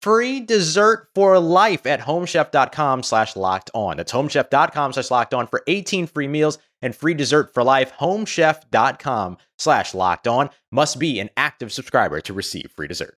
free 0.00 0.40
dessert 0.40 1.08
for 1.14 1.38
life 1.38 1.86
at 1.86 2.00
homechef.com 2.00 3.02
slash 3.02 3.36
locked 3.36 3.70
on. 3.74 3.96
That's 3.96 4.12
homechef.com 4.12 4.92
slash 4.92 5.10
locked 5.10 5.34
on 5.34 5.46
for 5.46 5.62
18 5.66 6.06
free 6.06 6.28
meals 6.28 6.58
and 6.82 6.94
free 6.94 7.14
dessert 7.14 7.52
for 7.54 7.62
life. 7.62 7.92
Homechef.com 7.98 9.38
slash 9.58 9.94
locked 9.94 10.26
on 10.26 10.50
must 10.72 10.98
be 10.98 11.20
an 11.20 11.30
active 11.36 11.72
subscriber 11.72 12.20
to 12.22 12.32
receive 12.32 12.70
free 12.74 12.88
dessert. 12.88 13.16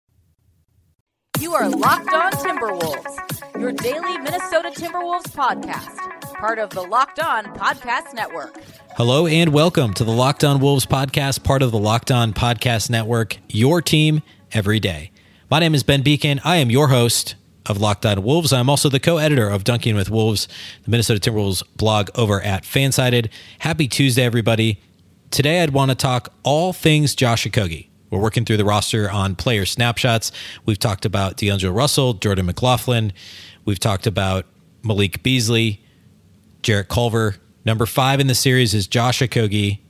You 1.41 1.55
are 1.55 1.69
Locked 1.69 2.13
On 2.13 2.31
Timberwolves, 2.33 3.61
your 3.61 3.73
daily 3.73 4.19
Minnesota 4.19 4.71
Timberwolves 4.71 5.29
podcast, 5.33 6.35
part 6.35 6.59
of 6.59 6.71
the 6.71 6.83
Locked 6.83 7.19
On 7.21 7.47
Podcast 7.57 8.15
Network. 8.15 8.61
Hello 8.97 9.27
and 9.27 9.53
welcome 9.53 9.93
to 9.95 10.05
the 10.05 10.13
Locked 10.13 10.45
On 10.45 10.61
Wolves 10.61 10.87
podcast, 10.87 11.43
part 11.43 11.63
of 11.63 11.73
the 11.73 11.79
Locked 11.79 12.13
On 12.13 12.33
Podcast 12.33 12.91
Network, 12.91 13.39
your 13.49 13.81
team 13.81 14.23
every 14.53 14.79
day. 14.79 15.12
My 15.53 15.59
name 15.59 15.75
is 15.75 15.83
Ben 15.83 16.03
Beecken. 16.03 16.41
I 16.45 16.57
am 16.57 16.71
your 16.71 16.89
host 16.89 17.35
of 17.67 17.79
Locked 17.79 18.07
On 18.07 18.23
Wolves. 18.23 18.55
I'm 18.55 18.71
also 18.71 18.89
the 18.89 18.99
co-editor 18.99 19.51
of 19.51 19.65
Dunking 19.65 19.95
with 19.95 20.09
Wolves, 20.09 20.49
the 20.85 20.91
Minnesota 20.91 21.21
Timberwolves 21.21 21.63
blog 21.77 22.09
over 22.15 22.41
at 22.41 22.63
Fansided. 22.63 23.29
Happy 23.59 23.87
Tuesday, 23.87 24.23
everybody. 24.23 24.81
Today, 25.31 25.63
I'd 25.63 25.75
want 25.75 25.91
to 25.91 25.95
talk 25.95 26.33
all 26.43 26.73
things 26.73 27.15
Josh 27.15 27.47
Okogie. 27.47 27.89
We're 28.09 28.19
working 28.19 28.47
through 28.47 28.57
the 28.57 28.65
roster 28.65 29.11
on 29.11 29.37
player 29.37 29.67
snapshots. 29.67 30.33
We've 30.65 30.79
talked 30.79 31.05
about 31.05 31.37
D'Angelo 31.37 31.75
Russell, 31.75 32.15
Jordan 32.15 32.47
McLaughlin. 32.47 33.13
We've 33.67 33.79
talked 33.79 34.07
about 34.07 34.47
Malik 34.83 35.23
Beasley, 35.23 35.83
Jarrett 36.63 36.89
Culver. 36.89 37.37
Number 37.67 37.85
five 37.85 38.21
in 38.21 38.27
the 38.27 38.35
series 38.35 38.73
is 38.73 38.87
Josh 38.87 39.21
Okogie, 39.21 39.81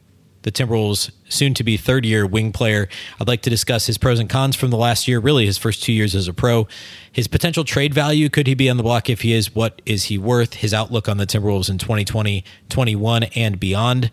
the 0.43 0.53
Timberwolves' 0.53 1.11
soon 1.29 1.55
to 1.55 1.65
be 1.65 1.77
third 1.77 2.05
year 2.05 2.27
wing 2.27 2.53
player. 2.53 2.89
I'd 3.21 3.29
like 3.29 3.43
to 3.43 3.51
discuss 3.51 3.87
his 3.87 3.99
pros 3.99 4.19
and 4.19 4.29
cons 4.29 4.57
from 4.57 4.71
the 4.71 4.77
last 4.77 5.09
year, 5.09 5.19
really 5.21 5.47
his 5.47 5.59
first 5.59 5.83
two 5.83 5.93
years 5.93 6.15
as 6.15 6.29
a 6.29 6.35
pro. 6.35 6.67
His 7.11 7.29
potential 7.29 7.65
trade 7.65 7.95
value, 7.95 8.29
could 8.29 8.47
he 8.47 8.55
be 8.55 8.69
on 8.69 8.77
the 8.77 8.83
block? 8.83 9.09
If 9.09 9.23
he 9.23 9.33
is, 9.33 9.55
what 9.55 9.81
is 9.87 10.05
he 10.05 10.19
worth? 10.19 10.55
His 10.55 10.75
outlook 10.75 11.09
on 11.09 11.17
the 11.17 11.27
Timberwolves 11.27 11.71
in 11.71 11.79
2020, 11.79 12.45
21, 12.69 13.25
and 13.25 13.59
beyond. 13.59 14.11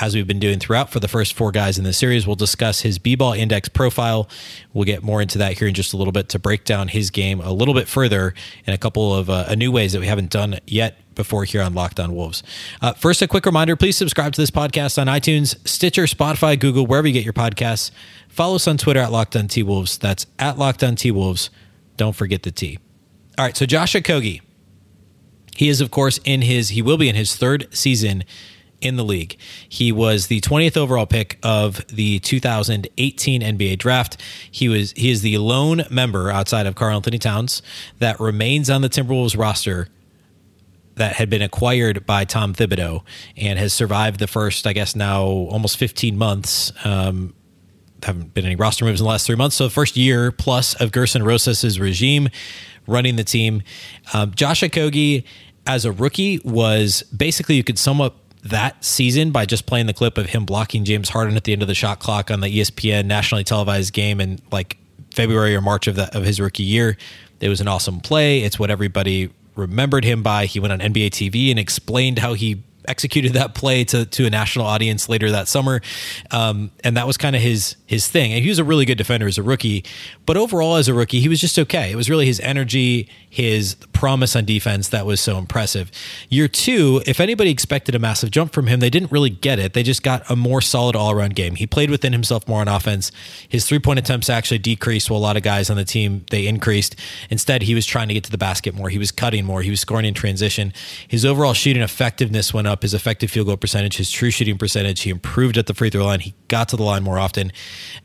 As 0.00 0.14
we've 0.14 0.28
been 0.28 0.38
doing 0.38 0.60
throughout 0.60 0.90
for 0.90 1.00
the 1.00 1.08
first 1.08 1.34
four 1.34 1.50
guys 1.50 1.76
in 1.76 1.82
the 1.82 1.92
series, 1.92 2.24
we'll 2.24 2.36
discuss 2.36 2.82
his 2.82 3.00
B 3.00 3.16
ball 3.16 3.32
index 3.32 3.68
profile. 3.68 4.28
We'll 4.72 4.84
get 4.84 5.02
more 5.02 5.20
into 5.20 5.38
that 5.38 5.58
here 5.58 5.66
in 5.66 5.74
just 5.74 5.92
a 5.92 5.96
little 5.96 6.12
bit 6.12 6.28
to 6.28 6.38
break 6.38 6.64
down 6.64 6.86
his 6.86 7.10
game 7.10 7.40
a 7.40 7.52
little 7.52 7.74
bit 7.74 7.88
further 7.88 8.32
in 8.64 8.72
a 8.72 8.78
couple 8.78 9.12
of 9.12 9.28
uh, 9.28 9.52
new 9.56 9.72
ways 9.72 9.92
that 9.94 10.00
we 10.00 10.06
haven't 10.06 10.30
done 10.30 10.60
yet 10.68 10.98
before 11.18 11.44
here 11.44 11.60
on 11.60 11.74
Locked 11.74 12.00
On 12.00 12.14
Wolves. 12.14 12.42
Uh, 12.80 12.94
first, 12.94 13.20
a 13.20 13.28
quick 13.28 13.44
reminder 13.44 13.76
please 13.76 13.98
subscribe 13.98 14.32
to 14.32 14.40
this 14.40 14.50
podcast 14.50 14.98
on 14.98 15.06
iTunes, 15.08 15.56
Stitcher, 15.68 16.04
Spotify, 16.04 16.58
Google, 16.58 16.86
wherever 16.86 17.06
you 17.06 17.12
get 17.12 17.24
your 17.24 17.34
podcasts. 17.34 17.90
Follow 18.30 18.54
us 18.54 18.66
on 18.66 18.78
Twitter 18.78 19.00
at 19.00 19.12
Locked 19.12 19.36
On 19.36 19.48
T 19.48 19.62
Wolves. 19.62 19.98
That's 19.98 20.24
at 20.38 20.56
Locked 20.56 20.82
On 20.82 20.96
T 20.96 21.10
Wolves. 21.10 21.50
Don't 21.98 22.16
forget 22.16 22.44
the 22.44 22.50
T. 22.50 22.78
All 23.36 23.44
right, 23.44 23.56
so 23.56 23.66
Josh 23.66 23.92
Okogie. 23.92 24.40
He 25.54 25.68
is, 25.68 25.80
of 25.80 25.90
course, 25.90 26.20
in 26.24 26.42
his, 26.42 26.70
he 26.70 26.82
will 26.82 26.96
be 26.96 27.08
in 27.08 27.16
his 27.16 27.34
third 27.34 27.66
season 27.72 28.22
in 28.80 28.96
the 28.96 29.04
league. 29.04 29.36
He 29.68 29.90
was 29.90 30.28
the 30.28 30.40
20th 30.40 30.76
overall 30.76 31.06
pick 31.06 31.38
of 31.42 31.84
the 31.88 32.20
2018 32.20 33.42
NBA 33.42 33.78
draft. 33.78 34.20
He 34.50 34.68
was 34.68 34.92
he 34.92 35.10
is 35.10 35.22
the 35.22 35.38
lone 35.38 35.82
member 35.90 36.30
outside 36.30 36.66
of 36.66 36.74
Karl-Anthony 36.74 37.18
Towns 37.18 37.62
that 37.98 38.20
remains 38.20 38.70
on 38.70 38.82
the 38.82 38.88
Timberwolves 38.88 39.36
roster 39.36 39.88
that 40.98 41.14
had 41.14 41.30
been 41.30 41.42
acquired 41.42 42.06
by 42.06 42.24
Tom 42.24 42.54
Thibodeau 42.54 43.02
and 43.36 43.58
has 43.58 43.72
survived 43.72 44.20
the 44.20 44.26
first, 44.26 44.66
I 44.66 44.72
guess 44.72 44.94
now 44.94 45.22
almost 45.22 45.76
15 45.76 46.16
months. 46.16 46.72
Um, 46.84 47.34
haven't 48.02 48.32
been 48.34 48.44
any 48.44 48.56
roster 48.56 48.84
moves 48.84 49.00
in 49.00 49.04
the 49.04 49.10
last 49.10 49.26
three 49.26 49.36
months. 49.36 49.56
So 49.56 49.64
the 49.64 49.70
first 49.70 49.96
year 49.96 50.30
plus 50.30 50.74
of 50.74 50.92
Gersson 50.92 51.24
Rosas's 51.24 51.80
regime 51.80 52.28
running 52.86 53.16
the 53.16 53.24
team. 53.24 53.62
Um, 54.14 54.32
Josh 54.34 54.62
as 55.66 55.84
a 55.84 55.92
rookie 55.92 56.40
was 56.44 57.02
basically 57.04 57.56
you 57.56 57.64
could 57.64 57.78
sum 57.78 58.00
up 58.00 58.16
that 58.44 58.82
season 58.84 59.30
by 59.30 59.44
just 59.44 59.66
playing 59.66 59.86
the 59.86 59.92
clip 59.92 60.16
of 60.16 60.26
him 60.26 60.44
blocking 60.44 60.84
James 60.84 61.08
Harden 61.10 61.36
at 61.36 61.44
the 61.44 61.52
end 61.52 61.62
of 61.62 61.68
the 61.68 61.74
shot 61.74 61.98
clock 61.98 62.30
on 62.30 62.40
the 62.40 62.48
ESPN 62.48 63.04
nationally 63.06 63.44
televised 63.44 63.92
game 63.92 64.20
in 64.20 64.38
like 64.50 64.78
February 65.14 65.54
or 65.54 65.60
March 65.60 65.86
of 65.86 65.96
that 65.96 66.14
of 66.14 66.24
his 66.24 66.40
rookie 66.40 66.62
year. 66.62 66.96
It 67.40 67.48
was 67.48 67.60
an 67.60 67.68
awesome 67.68 68.00
play. 68.00 68.40
It's 68.40 68.58
what 68.58 68.70
everybody 68.70 69.30
remembered 69.58 70.04
him 70.04 70.22
by. 70.22 70.46
He 70.46 70.60
went 70.60 70.72
on 70.72 70.78
NBA 70.78 71.10
TV 71.10 71.50
and 71.50 71.58
explained 71.58 72.20
how 72.20 72.34
he 72.34 72.62
executed 72.88 73.34
that 73.34 73.54
play 73.54 73.84
to 73.84 74.06
to 74.06 74.26
a 74.26 74.30
national 74.30 74.66
audience 74.66 75.08
later 75.08 75.30
that 75.30 75.48
summer, 75.48 75.80
um, 76.30 76.70
and 76.82 76.96
that 76.96 77.06
was 77.06 77.16
kind 77.16 77.36
of 77.36 77.42
his 77.42 77.76
his 77.86 78.08
thing. 78.08 78.32
And 78.32 78.42
he 78.42 78.48
was 78.48 78.58
a 78.58 78.64
really 78.64 78.84
good 78.84 78.98
defender 78.98 79.26
as 79.26 79.38
a 79.38 79.42
rookie, 79.42 79.84
but 80.26 80.36
overall 80.36 80.76
as 80.76 80.88
a 80.88 80.94
rookie, 80.94 81.20
he 81.20 81.28
was 81.28 81.40
just 81.40 81.58
okay. 81.58 81.90
It 81.90 81.96
was 81.96 82.10
really 82.10 82.26
his 82.26 82.40
energy, 82.40 83.08
his 83.28 83.76
promise 83.92 84.36
on 84.36 84.44
defense 84.44 84.88
that 84.88 85.06
was 85.06 85.20
so 85.20 85.38
impressive. 85.38 85.90
Year 86.28 86.48
two, 86.48 87.02
if 87.06 87.20
anybody 87.20 87.50
expected 87.50 87.94
a 87.94 87.98
massive 87.98 88.30
jump 88.30 88.52
from 88.52 88.66
him, 88.66 88.80
they 88.80 88.90
didn't 88.90 89.10
really 89.10 89.30
get 89.30 89.58
it. 89.58 89.72
They 89.72 89.82
just 89.82 90.02
got 90.02 90.28
a 90.30 90.36
more 90.36 90.60
solid 90.60 90.96
all 90.96 91.10
around 91.10 91.34
game. 91.34 91.56
He 91.56 91.66
played 91.66 91.90
within 91.90 92.12
himself 92.12 92.46
more 92.48 92.60
on 92.60 92.68
offense. 92.68 93.10
His 93.48 93.66
three 93.66 93.78
point 93.78 93.98
attempts 93.98 94.30
actually 94.30 94.58
decreased, 94.58 95.10
while 95.10 95.18
a 95.18 95.22
lot 95.22 95.36
of 95.36 95.42
guys 95.42 95.70
on 95.70 95.76
the 95.76 95.84
team 95.84 96.24
they 96.30 96.46
increased. 96.46 96.96
Instead, 97.30 97.62
he 97.62 97.74
was 97.74 97.86
trying 97.86 98.08
to 98.08 98.14
get 98.14 98.24
to 98.24 98.30
the 98.30 98.38
basket 98.38 98.74
more. 98.74 98.88
He 98.88 98.98
was 98.98 99.10
cutting 99.10 99.44
more. 99.44 99.62
He 99.62 99.70
was 99.70 99.80
scoring 99.80 100.06
in 100.06 100.14
transition. 100.14 100.72
His 101.06 101.24
overall 101.24 101.54
shooting 101.54 101.82
effectiveness 101.82 102.54
went 102.54 102.66
up. 102.66 102.77
His 102.82 102.94
effective 102.94 103.30
field 103.30 103.46
goal 103.46 103.56
percentage, 103.56 103.96
his 103.96 104.10
true 104.10 104.30
shooting 104.30 104.58
percentage, 104.58 105.02
he 105.02 105.10
improved 105.10 105.58
at 105.58 105.66
the 105.66 105.74
free 105.74 105.90
throw 105.90 106.04
line. 106.04 106.20
He 106.20 106.34
got 106.48 106.68
to 106.70 106.76
the 106.76 106.82
line 106.82 107.02
more 107.02 107.18
often. 107.18 107.52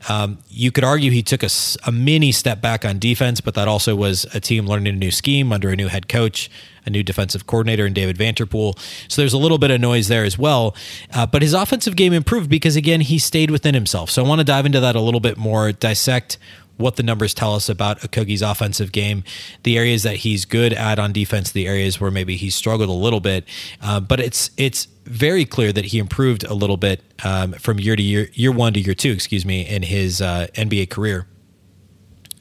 Um, 0.08 0.38
you 0.48 0.70
could 0.72 0.84
argue 0.84 1.10
he 1.10 1.22
took 1.22 1.42
a, 1.42 1.50
a 1.86 1.92
mini 1.92 2.32
step 2.32 2.60
back 2.60 2.84
on 2.84 2.98
defense, 2.98 3.40
but 3.40 3.54
that 3.54 3.68
also 3.68 3.94
was 3.94 4.24
a 4.34 4.40
team 4.40 4.66
learning 4.66 4.94
a 4.94 4.96
new 4.96 5.10
scheme 5.10 5.52
under 5.52 5.70
a 5.70 5.76
new 5.76 5.88
head 5.88 6.08
coach, 6.08 6.50
a 6.86 6.90
new 6.90 7.02
defensive 7.02 7.46
coordinator 7.46 7.86
in 7.86 7.92
David 7.92 8.16
Vanterpool. 8.16 8.78
So 9.08 9.22
there's 9.22 9.32
a 9.32 9.38
little 9.38 9.58
bit 9.58 9.70
of 9.70 9.80
noise 9.80 10.08
there 10.08 10.24
as 10.24 10.38
well. 10.38 10.76
Uh, 11.12 11.26
but 11.26 11.42
his 11.42 11.54
offensive 11.54 11.96
game 11.96 12.12
improved 12.12 12.50
because, 12.50 12.76
again, 12.76 13.00
he 13.00 13.18
stayed 13.18 13.50
within 13.50 13.74
himself. 13.74 14.10
So 14.10 14.24
I 14.24 14.28
want 14.28 14.40
to 14.40 14.44
dive 14.44 14.66
into 14.66 14.80
that 14.80 14.96
a 14.96 15.00
little 15.00 15.20
bit 15.20 15.36
more, 15.36 15.72
dissect 15.72 16.38
what 16.76 16.96
the 16.96 17.02
numbers 17.02 17.34
tell 17.34 17.54
us 17.54 17.68
about 17.68 18.00
Okogie's 18.00 18.42
offensive 18.42 18.92
game, 18.92 19.24
the 19.62 19.78
areas 19.78 20.02
that 20.02 20.16
he's 20.16 20.44
good 20.44 20.72
at 20.72 20.98
on 20.98 21.12
defense, 21.12 21.52
the 21.52 21.66
areas 21.66 22.00
where 22.00 22.10
maybe 22.10 22.36
he 22.36 22.50
struggled 22.50 22.88
a 22.88 22.92
little 22.92 23.20
bit. 23.20 23.44
Uh, 23.80 24.00
but 24.00 24.20
it's 24.20 24.50
it's 24.56 24.88
very 25.04 25.44
clear 25.44 25.72
that 25.72 25.86
he 25.86 25.98
improved 25.98 26.44
a 26.44 26.54
little 26.54 26.76
bit 26.76 27.02
um, 27.24 27.52
from 27.52 27.78
year 27.78 27.96
to 27.96 28.02
year, 28.02 28.28
year 28.32 28.52
one 28.52 28.72
to 28.72 28.80
year 28.80 28.94
two, 28.94 29.12
excuse 29.12 29.44
me, 29.44 29.66
in 29.66 29.82
his 29.82 30.20
uh, 30.20 30.46
NBA 30.54 30.90
career. 30.90 31.26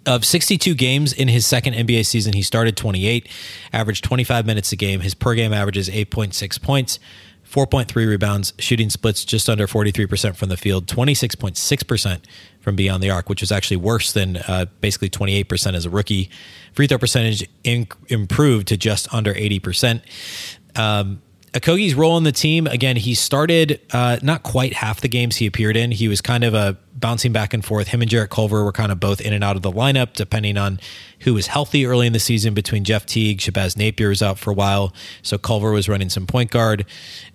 Of 0.05 0.25
62 0.25 0.75
games 0.75 1.13
in 1.13 1.29
his 1.29 1.45
second 1.45 1.75
NBA 1.75 2.05
season, 2.05 2.33
he 2.33 2.41
started 2.41 2.75
28, 2.75 3.29
averaged 3.71 4.03
25 4.03 4.45
minutes 4.45 4.71
a 4.73 4.75
game. 4.75 4.99
His 4.99 5.13
per 5.13 5.33
game 5.33 5.53
average 5.53 5.77
is 5.77 5.89
8.6 5.89 6.61
points, 6.61 6.99
4.3 7.53 7.95
rebounds, 8.07 8.51
shooting 8.57 8.89
splits 8.89 9.23
just 9.23 9.47
under 9.47 9.67
43% 9.67 10.35
from 10.35 10.49
the 10.49 10.57
field, 10.57 10.87
26.6% 10.87 12.19
from 12.59 12.75
beyond 12.75 13.03
the 13.03 13.11
arc, 13.11 13.29
which 13.29 13.41
was 13.41 13.51
actually 13.51 13.77
worse 13.77 14.11
than 14.11 14.37
uh, 14.37 14.65
basically 14.81 15.09
28% 15.09 15.75
as 15.75 15.85
a 15.85 15.89
rookie. 15.91 16.31
Free 16.73 16.87
throw 16.87 16.97
percentage 16.97 17.47
in, 17.63 17.87
improved 18.07 18.67
to 18.69 18.77
just 18.77 19.13
under 19.13 19.35
80%. 19.35 20.01
Um, 20.75 21.21
Okogie's 21.53 21.93
role 21.93 22.17
in 22.17 22.23
the 22.23 22.31
team, 22.31 22.65
again, 22.65 22.95
he 22.95 23.13
started 23.13 23.79
uh, 23.91 24.17
not 24.23 24.41
quite 24.41 24.73
half 24.73 25.01
the 25.01 25.07
games 25.07 25.35
he 25.35 25.45
appeared 25.45 25.77
in. 25.77 25.91
He 25.91 26.07
was 26.07 26.19
kind 26.19 26.43
of 26.43 26.55
a 26.55 26.77
bouncing 26.95 27.31
back 27.31 27.53
and 27.53 27.63
forth. 27.63 27.89
Him 27.89 28.01
and 28.01 28.09
Jarrett 28.09 28.31
Culver 28.31 28.63
were 28.63 28.71
kind 28.71 28.91
of 28.91 28.99
both 28.99 29.21
in 29.21 29.33
and 29.33 29.43
out 29.43 29.55
of 29.55 29.61
the 29.61 29.71
lineup, 29.71 30.13
depending 30.13 30.57
on 30.57 30.79
who 31.19 31.35
was 31.35 31.47
healthy 31.47 31.85
early 31.85 32.07
in 32.07 32.13
the 32.13 32.19
season 32.19 32.55
between 32.55 32.83
Jeff 32.83 33.05
Teague, 33.05 33.37
Shabazz 33.37 33.77
Napier 33.77 34.09
was 34.09 34.23
out 34.23 34.39
for 34.39 34.49
a 34.49 34.53
while. 34.53 34.93
So 35.21 35.37
Culver 35.37 35.71
was 35.71 35.87
running 35.87 36.09
some 36.09 36.25
point 36.25 36.49
guard. 36.49 36.85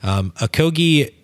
Um, 0.02 0.32
Okogie, 0.32 1.14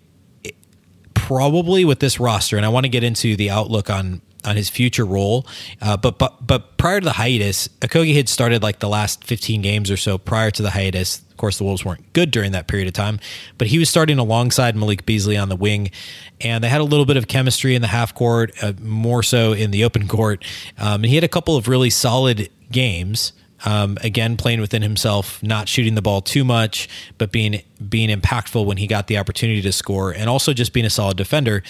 probably 1.13 1.83
with 1.83 1.99
this 1.99 2.17
roster, 2.17 2.55
and 2.55 2.65
I 2.65 2.69
want 2.69 2.85
to 2.85 2.89
get 2.89 3.03
into 3.03 3.35
the 3.35 3.49
outlook 3.49 3.89
on 3.89 4.21
on 4.45 4.55
his 4.55 4.69
future 4.69 5.05
role. 5.05 5.45
Uh, 5.81 5.97
but 5.97 6.17
but 6.17 6.47
but 6.47 6.77
prior 6.77 7.01
to 7.01 7.05
the 7.05 7.13
hiatus, 7.13 7.67
Okogie 7.81 8.15
had 8.15 8.29
started 8.29 8.63
like 8.63 8.79
the 8.79 8.87
last 8.87 9.23
15 9.25 9.61
games 9.61 9.91
or 9.91 9.97
so 9.97 10.17
prior 10.17 10.51
to 10.51 10.61
the 10.61 10.69
hiatus. 10.69 11.24
Of 11.35 11.37
course, 11.39 11.57
the 11.57 11.65
Wolves 11.65 11.83
weren't 11.83 12.13
good 12.13 12.31
during 12.31 12.53
that 12.53 12.67
period 12.67 12.87
of 12.87 12.93
time, 12.93 13.19
but 13.57 13.67
he 13.67 13.77
was 13.77 13.89
starting 13.89 14.19
alongside 14.19 14.73
Malik 14.73 15.05
Beasley 15.05 15.35
on 15.35 15.49
the 15.49 15.57
wing, 15.57 15.91
and 16.39 16.63
they 16.63 16.69
had 16.69 16.79
a 16.79 16.85
little 16.85 17.05
bit 17.05 17.17
of 17.17 17.27
chemistry 17.27 17.75
in 17.75 17.81
the 17.81 17.89
half 17.89 18.15
court, 18.15 18.53
uh, 18.63 18.71
more 18.81 19.21
so 19.21 19.51
in 19.51 19.71
the 19.71 19.83
open 19.83 20.07
court. 20.07 20.45
Um, 20.77 21.03
and 21.03 21.07
he 21.07 21.15
had 21.15 21.25
a 21.25 21.27
couple 21.27 21.57
of 21.57 21.67
really 21.67 21.89
solid 21.89 22.49
games. 22.71 23.33
Um, 23.65 23.97
again, 24.01 24.37
playing 24.37 24.61
within 24.61 24.81
himself, 24.81 25.41
not 25.43 25.67
shooting 25.67 25.95
the 25.95 26.01
ball 26.01 26.21
too 26.21 26.43
much, 26.43 26.87
but 27.17 27.31
being 27.31 27.61
being 27.89 28.09
impactful 28.09 28.65
when 28.65 28.77
he 28.77 28.87
got 28.87 29.07
the 29.07 29.17
opportunity 29.17 29.61
to 29.61 29.71
score, 29.71 30.11
and 30.11 30.29
also 30.29 30.53
just 30.53 30.71
being 30.71 30.85
a 30.85 30.89
solid 30.89 31.17
defender. 31.17 31.63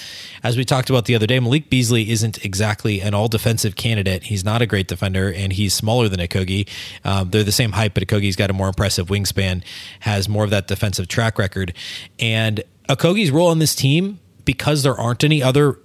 As 0.44 0.58
we 0.58 0.66
talked 0.66 0.90
about 0.90 1.06
the 1.06 1.16
other 1.16 1.26
day, 1.26 1.40
Malik 1.40 1.70
Beasley 1.70 2.12
isn't 2.12 2.44
exactly 2.46 3.02
an 3.02 3.14
all 3.14 3.28
defensive 3.28 3.76
candidate. 3.76 4.24
He's 4.24 4.44
not 4.44 4.62
a 4.62 4.66
great 4.66 4.88
defender, 4.88 5.32
and 5.32 5.54
he's 5.54 5.74
smaller 5.74 6.10
than 6.10 6.20
Okogie. 6.20 6.70
Um, 7.04 7.32
they're 7.32 7.44
the 7.44 7.52
same 7.52 7.72
height, 7.72 7.94
but 7.94 8.06
Okogie's 8.06 8.36
got 8.36 8.50
a 8.50 8.54
more 8.54 8.68
impressive 8.68 9.08
wingspan, 9.08 9.64
has 10.02 10.30
more 10.30 10.44
of 10.44 10.50
that 10.52 10.68
defensive 10.68 11.08
track 11.08 11.40
record, 11.40 11.74
and 12.20 12.64
Okogie's 12.90 13.32
role 13.32 13.48
on 13.48 13.60
this 13.60 13.74
team 13.74 14.20
because 14.44 14.84
there 14.84 14.96
aren't 14.96 15.24
any 15.24 15.42
other. 15.42 15.80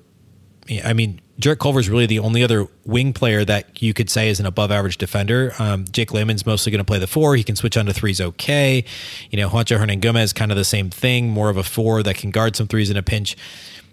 I 0.85 0.93
mean, 0.93 1.21
Jarrett 1.41 1.59
Culver 1.59 1.81
is 1.81 1.89
really 1.89 2.05
the 2.05 2.19
only 2.19 2.45
other 2.45 2.69
wing 2.85 3.15
player 3.15 3.47
that 3.47 3.83
you 3.83 3.95
could 3.95 4.11
say 4.11 4.29
is 4.29 4.41
an 4.41 4.47
above 4.47 4.71
average 4.71 4.99
defender. 4.99 5.55
Um, 5.59 5.87
Jake 5.91 6.13
Layman's 6.13 6.45
mostly 6.45 6.71
going 6.71 6.81
to 6.81 6.85
play 6.85 6.99
the 6.99 7.07
four. 7.07 7.35
He 7.35 7.43
can 7.43 7.57
switch 7.57 7.79
onto 7.79 7.93
threes 7.93 8.21
okay. 8.21 8.85
You 9.31 9.39
know, 9.39 9.49
Juancho 9.49 9.79
Hernangomez, 9.79 10.25
is 10.25 10.33
kind 10.35 10.51
of 10.51 10.59
the 10.59 10.65
same 10.65 10.91
thing, 10.91 11.31
more 11.31 11.49
of 11.49 11.57
a 11.57 11.63
four 11.63 12.03
that 12.03 12.17
can 12.17 12.31
guard 12.31 12.57
some 12.57 12.67
threes 12.67 12.91
in 12.91 12.97
a 12.99 13.03
pinch. 13.03 13.39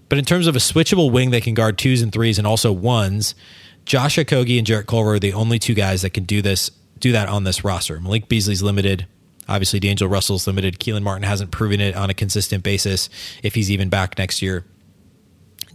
But 0.09 0.19
in 0.19 0.25
terms 0.25 0.47
of 0.47 0.55
a 0.57 0.59
switchable 0.59 1.09
wing 1.09 1.31
that 1.31 1.43
can 1.43 1.53
guard 1.53 1.77
twos 1.77 2.01
and 2.01 2.11
threes 2.11 2.37
and 2.37 2.45
also 2.45 2.71
ones, 2.71 3.33
Josh 3.85 4.17
Okogie 4.17 4.57
and 4.57 4.67
Jarrett 4.67 4.87
Culver 4.87 5.13
are 5.13 5.19
the 5.19 5.33
only 5.33 5.57
two 5.57 5.73
guys 5.73 6.01
that 6.01 6.09
can 6.09 6.25
do 6.25 6.41
this, 6.41 6.69
do 6.99 7.13
that 7.13 7.29
on 7.29 7.45
this 7.45 7.63
roster. 7.63 7.99
Malik 8.01 8.27
Beasley's 8.27 8.61
limited. 8.61 9.07
Obviously, 9.47 9.79
D'Angelo 9.79 10.11
Russell's 10.11 10.47
limited. 10.47 10.79
Kelan 10.79 11.03
Martin 11.03 11.23
hasn't 11.23 11.51
proven 11.51 11.79
it 11.79 11.95
on 11.95 12.09
a 12.09 12.13
consistent 12.13 12.63
basis 12.63 13.09
if 13.41 13.55
he's 13.55 13.71
even 13.71 13.87
back 13.87 14.17
next 14.17 14.41
year. 14.41 14.65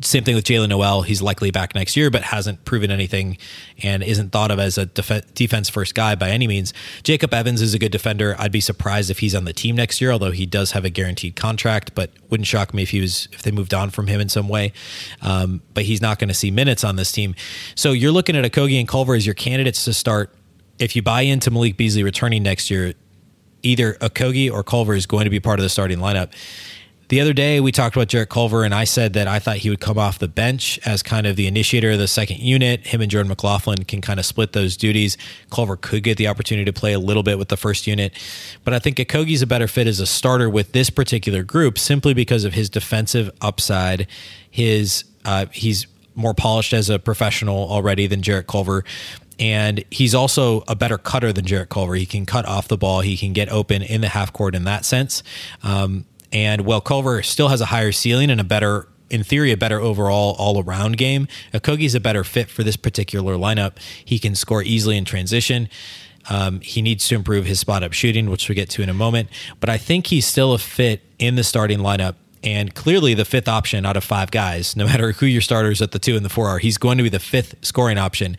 Same 0.02 0.24
thing 0.24 0.34
with 0.34 0.44
Jaylen 0.44 0.68
Nowell. 0.68 1.02
He's 1.02 1.22
likely 1.22 1.50
back 1.50 1.74
next 1.74 1.96
year, 1.96 2.10
but 2.10 2.22
hasn't 2.22 2.64
proven 2.64 2.90
anything 2.90 3.38
and 3.82 4.02
isn't 4.02 4.30
thought 4.30 4.50
of 4.50 4.58
as 4.58 4.76
a 4.78 4.86
def- 4.86 5.34
defense 5.34 5.68
first 5.68 5.94
guy 5.94 6.14
by 6.14 6.30
any 6.30 6.46
means. 6.46 6.74
Jacob 7.02 7.32
Evans 7.32 7.62
is 7.62 7.74
a 7.74 7.78
good 7.78 7.92
defender. 7.92 8.34
I'd 8.38 8.52
be 8.52 8.60
surprised 8.60 9.10
if 9.10 9.20
he's 9.20 9.34
on 9.34 9.44
the 9.44 9.52
team 9.52 9.76
next 9.76 10.00
year, 10.00 10.10
although 10.10 10.30
he 10.30 10.46
does 10.46 10.72
have 10.72 10.84
a 10.84 10.90
guaranteed 10.90 11.36
contract, 11.36 11.94
but 11.94 12.10
wouldn't 12.30 12.46
shock 12.46 12.74
me 12.74 12.82
if 12.82 12.90
he 12.90 13.00
was 13.00 13.28
if 13.32 13.42
they 13.42 13.50
moved 13.50 13.74
on 13.74 13.90
from 13.90 14.06
him 14.06 14.20
in 14.20 14.28
some 14.28 14.48
way. 14.48 14.72
Um, 15.20 15.62
but 15.74 15.84
he's 15.84 16.02
not 16.02 16.18
going 16.18 16.28
to 16.28 16.34
see 16.34 16.50
minutes 16.50 16.84
on 16.84 16.96
this 16.96 17.12
team. 17.12 17.34
So 17.74 17.92
you're 17.92 18.12
looking 18.12 18.36
at 18.36 18.44
Okogie 18.44 18.78
and 18.78 18.88
Culver 18.88 19.14
as 19.14 19.26
your 19.26 19.34
candidates 19.34 19.84
to 19.84 19.92
start. 19.92 20.34
If 20.78 20.96
you 20.96 21.02
buy 21.02 21.22
into 21.22 21.50
Malik 21.50 21.76
Beasley 21.76 22.02
returning 22.02 22.42
next 22.42 22.70
year, 22.70 22.94
either 23.62 23.94
Okogie 23.94 24.52
or 24.52 24.62
Culver 24.62 24.94
is 24.94 25.06
going 25.06 25.24
to 25.24 25.30
be 25.30 25.40
part 25.40 25.58
of 25.58 25.62
the 25.62 25.68
starting 25.68 25.98
lineup. 25.98 26.32
The 27.12 27.20
other 27.20 27.34
day, 27.34 27.60
we 27.60 27.72
talked 27.72 27.94
about 27.94 28.08
Jarrett 28.08 28.30
Culver, 28.30 28.64
and 28.64 28.74
I 28.74 28.84
said 28.84 29.12
that 29.12 29.28
I 29.28 29.38
thought 29.38 29.58
he 29.58 29.68
would 29.68 29.80
come 29.80 29.98
off 29.98 30.18
the 30.18 30.28
bench 30.28 30.80
as 30.86 31.02
kind 31.02 31.26
of 31.26 31.36
the 31.36 31.46
initiator 31.46 31.90
of 31.90 31.98
the 31.98 32.08
second 32.08 32.38
unit. 32.38 32.86
Him 32.86 33.02
and 33.02 33.10
Jordan 33.10 33.28
McLaughlin 33.28 33.84
can 33.84 34.00
kind 34.00 34.18
of 34.18 34.24
split 34.24 34.54
those 34.54 34.78
duties. 34.78 35.18
Culver 35.50 35.76
could 35.76 36.04
get 36.04 36.16
the 36.16 36.28
opportunity 36.28 36.64
to 36.64 36.72
play 36.72 36.94
a 36.94 36.98
little 36.98 37.22
bit 37.22 37.36
with 37.38 37.50
the 37.50 37.58
first 37.58 37.86
unit, 37.86 38.14
but 38.64 38.72
I 38.72 38.78
think 38.78 38.96
Okogie's 38.96 39.42
a 39.42 39.46
better 39.46 39.68
fit 39.68 39.86
as 39.86 40.00
a 40.00 40.06
starter 40.06 40.48
with 40.48 40.72
this 40.72 40.88
particular 40.88 41.42
group 41.42 41.78
simply 41.78 42.14
because 42.14 42.46
of 42.46 42.54
his 42.54 42.70
defensive 42.70 43.30
upside. 43.42 44.06
His 44.50 45.04
uh, 45.26 45.44
he's 45.52 45.86
more 46.14 46.32
polished 46.32 46.72
as 46.72 46.88
a 46.88 46.98
professional 46.98 47.70
already 47.70 48.06
than 48.06 48.22
Jarrett 48.22 48.46
Culver 48.46 48.84
and 49.38 49.84
he's 49.90 50.14
also 50.14 50.62
a 50.68 50.76
better 50.76 50.98
cutter 50.98 51.32
than 51.32 51.44
Jarrett 51.44 51.68
Culver. 51.68 51.94
He 51.94 52.06
can 52.06 52.26
cut 52.26 52.46
off 52.46 52.68
the 52.68 52.76
ball. 52.76 53.00
He 53.00 53.16
can 53.16 53.32
get 53.32 53.48
open 53.48 53.82
in 53.82 54.00
the 54.00 54.08
half 54.08 54.32
court 54.32 54.54
in 54.54 54.64
that 54.64 54.84
sense. 54.84 55.22
Um, 55.62 56.04
and 56.32 56.62
while 56.62 56.80
Culver 56.80 57.22
still 57.22 57.48
has 57.48 57.60
a 57.60 57.66
higher 57.66 57.92
ceiling 57.92 58.30
and 58.30 58.40
a 58.40 58.44
better, 58.44 58.88
in 59.10 59.22
theory, 59.22 59.52
a 59.52 59.56
better 59.56 59.80
overall 59.80 60.34
all 60.38 60.62
around 60.62 60.96
game, 60.96 61.28
Okogie's 61.52 61.94
a 61.94 62.00
better 62.00 62.24
fit 62.24 62.48
for 62.48 62.62
this 62.62 62.76
particular 62.76 63.36
lineup. 63.36 63.78
He 64.04 64.18
can 64.18 64.34
score 64.34 64.62
easily 64.62 64.96
in 64.96 65.04
transition. 65.04 65.68
Um, 66.30 66.60
he 66.60 66.82
needs 66.82 67.06
to 67.08 67.16
improve 67.16 67.46
his 67.46 67.60
spot 67.60 67.82
up 67.82 67.92
shooting, 67.92 68.30
which 68.30 68.48
we'll 68.48 68.56
get 68.56 68.70
to 68.70 68.82
in 68.82 68.88
a 68.88 68.94
moment. 68.94 69.28
But 69.60 69.70
I 69.70 69.76
think 69.76 70.06
he's 70.06 70.26
still 70.26 70.54
a 70.54 70.58
fit 70.58 71.02
in 71.18 71.34
the 71.34 71.44
starting 71.44 71.80
lineup 71.80 72.14
and 72.44 72.74
clearly 72.74 73.14
the 73.14 73.24
fifth 73.24 73.48
option 73.48 73.86
out 73.86 73.96
of 73.96 74.04
five 74.04 74.30
guys, 74.30 74.74
no 74.76 74.84
matter 74.86 75.12
who 75.12 75.26
your 75.26 75.40
starters 75.40 75.80
at 75.80 75.92
the 75.92 75.98
two 75.98 76.16
and 76.16 76.24
the 76.24 76.28
four 76.28 76.48
are, 76.48 76.58
he's 76.58 76.78
going 76.78 76.98
to 76.98 77.04
be 77.04 77.08
the 77.08 77.20
fifth 77.20 77.54
scoring 77.62 77.98
option. 77.98 78.36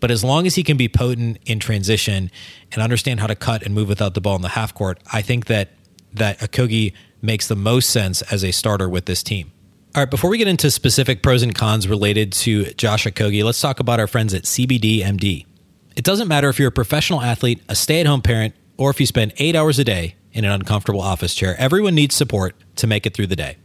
But 0.00 0.10
as 0.10 0.24
long 0.24 0.46
as 0.46 0.56
he 0.56 0.64
can 0.64 0.76
be 0.76 0.88
potent 0.88 1.38
in 1.46 1.58
transition 1.60 2.30
and 2.72 2.82
understand 2.82 3.20
how 3.20 3.26
to 3.28 3.36
cut 3.36 3.62
and 3.62 3.74
move 3.74 3.88
without 3.88 4.14
the 4.14 4.20
ball 4.20 4.36
in 4.36 4.42
the 4.42 4.48
half 4.48 4.74
court, 4.74 4.98
I 5.12 5.22
think 5.22 5.46
that 5.46 5.70
that 6.14 6.40
Okogie 6.40 6.92
makes 7.22 7.46
the 7.46 7.56
most 7.56 7.88
sense 7.88 8.20
as 8.22 8.44
a 8.44 8.50
starter 8.50 8.88
with 8.88 9.06
this 9.06 9.22
team. 9.22 9.52
All 9.94 10.02
right, 10.02 10.10
before 10.10 10.30
we 10.30 10.38
get 10.38 10.48
into 10.48 10.70
specific 10.70 11.22
pros 11.22 11.42
and 11.42 11.54
cons 11.54 11.86
related 11.86 12.32
to 12.32 12.72
Josh 12.74 13.04
Okogie, 13.04 13.44
let's 13.44 13.60
talk 13.60 13.78
about 13.78 14.00
our 14.00 14.06
friends 14.06 14.34
at 14.34 14.44
CBDMD. 14.44 15.46
It 15.94 16.04
doesn't 16.04 16.28
matter 16.28 16.48
if 16.48 16.58
you're 16.58 16.68
a 16.68 16.72
professional 16.72 17.20
athlete, 17.20 17.62
a 17.68 17.74
stay 17.74 18.00
at 18.00 18.06
home 18.06 18.22
parent, 18.22 18.54
or 18.78 18.90
if 18.90 18.98
you 18.98 19.06
spend 19.06 19.34
eight 19.36 19.54
hours 19.54 19.78
a 19.78 19.84
day 19.84 20.16
in 20.32 20.44
an 20.44 20.50
uncomfortable 20.50 21.02
office 21.02 21.34
chair, 21.34 21.54
everyone 21.58 21.94
needs 21.94 22.14
support 22.14 22.56
to 22.76 22.86
make 22.86 23.06
it 23.06 23.14
through 23.14 23.26
the 23.26 23.36
day. 23.36 23.56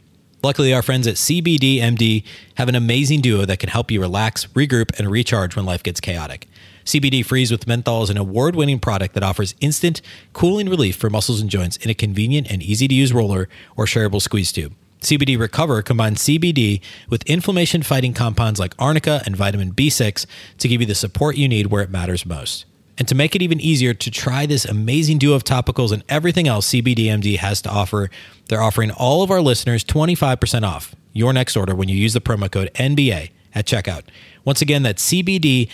Luckily, 0.44 0.74
our 0.74 0.82
friends 0.82 1.08
at 1.08 1.16
CBDMD 1.16 2.24
have 2.56 2.70
an 2.70 2.76
amazing 2.76 3.22
duo 3.22 3.46
that 3.46 3.60
can 3.60 3.70
help 3.70 3.90
you 3.90 4.00
relax, 4.00 4.46
regroup, 4.48 4.98
and 5.00 5.10
recharge 5.10 5.56
when 5.56 5.66
life 5.66 5.82
gets 5.82 6.00
chaotic. 6.00 6.48
CBD 6.88 7.26
Freeze 7.26 7.52
with 7.52 7.68
Menthol 7.68 8.04
is 8.04 8.10
an 8.10 8.16
award 8.16 8.56
winning 8.56 8.80
product 8.80 9.14
that 9.14 9.22
offers 9.22 9.56
instant 9.60 10.02
cooling 10.32 10.70
relief 10.70 10.96
for 10.96 11.10
muscles 11.10 11.42
and 11.42 11.50
joints 11.50 11.76
in 11.76 11.90
a 11.90 11.94
convenient 11.94 12.50
and 12.50 12.64
easy 12.64 12.88
to 12.88 12.96
use 12.96 13.12
roller 13.12 13.50
or 13.76 13.84
shareable 13.84 14.22
squeeze 14.22 14.54
tube. 14.54 14.74
CBD 15.02 15.38
Recover 15.38 15.82
combines 15.82 16.24
CBD 16.24 16.80
with 17.10 17.30
inflammation 17.30 17.84
fighting 17.84 18.14
compounds 18.14 18.58
like 18.58 18.74
arnica 18.80 19.22
and 19.26 19.36
vitamin 19.36 19.74
B6 19.74 20.26
to 20.60 20.68
give 20.70 20.80
you 20.80 20.88
the 20.88 20.96
support 20.96 21.36
you 21.36 21.50
need 21.50 21.68
where 21.68 21.84
it 21.84 21.90
matters 21.90 22.26
most. 22.26 22.64
And 22.98 23.06
to 23.10 23.16
make 23.16 23.36
it 23.36 23.42
even 23.42 23.60
easier 23.60 23.94
to 23.94 24.10
try 24.10 24.46
this 24.46 24.64
amazing 24.64 25.18
duo 25.18 25.36
of 25.36 25.44
topicals 25.44 25.92
and 25.92 26.06
everything 26.08 26.48
else 26.48 26.70
CBDMD 26.72 27.36
has 27.36 27.62
to 27.64 27.70
offer, 27.70 28.10
they're 28.48 28.64
offering 28.64 28.92
all 28.92 29.24
of 29.24 29.30
our 29.30 29.42
listeners 29.42 29.84
25% 29.84 30.64
off 30.64 30.96
your 31.12 31.34
next 31.34 31.58
order 31.58 31.76
when 31.76 31.90
you 31.90 31.98
use 31.98 32.14
the 32.14 32.22
promo 32.22 32.50
code 32.50 32.72
NBA 32.76 33.32
at 33.54 33.66
checkout. 33.66 34.04
Once 34.48 34.62
again, 34.62 34.82
that's 34.82 35.06
cbdmd.com, 35.12 35.70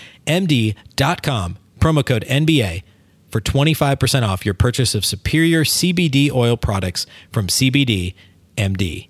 promo 1.79 2.03
code 2.03 2.25
NBA 2.27 2.81
for 3.29 3.39
25% 3.39 4.27
off 4.27 4.45
your 4.45 4.55
purchase 4.55 4.95
of 4.95 5.05
superior 5.05 5.63
CBD 5.63 6.31
oil 6.31 6.57
products 6.57 7.05
from 7.31 7.45
CBD 7.45 8.15
MD. 8.57 9.09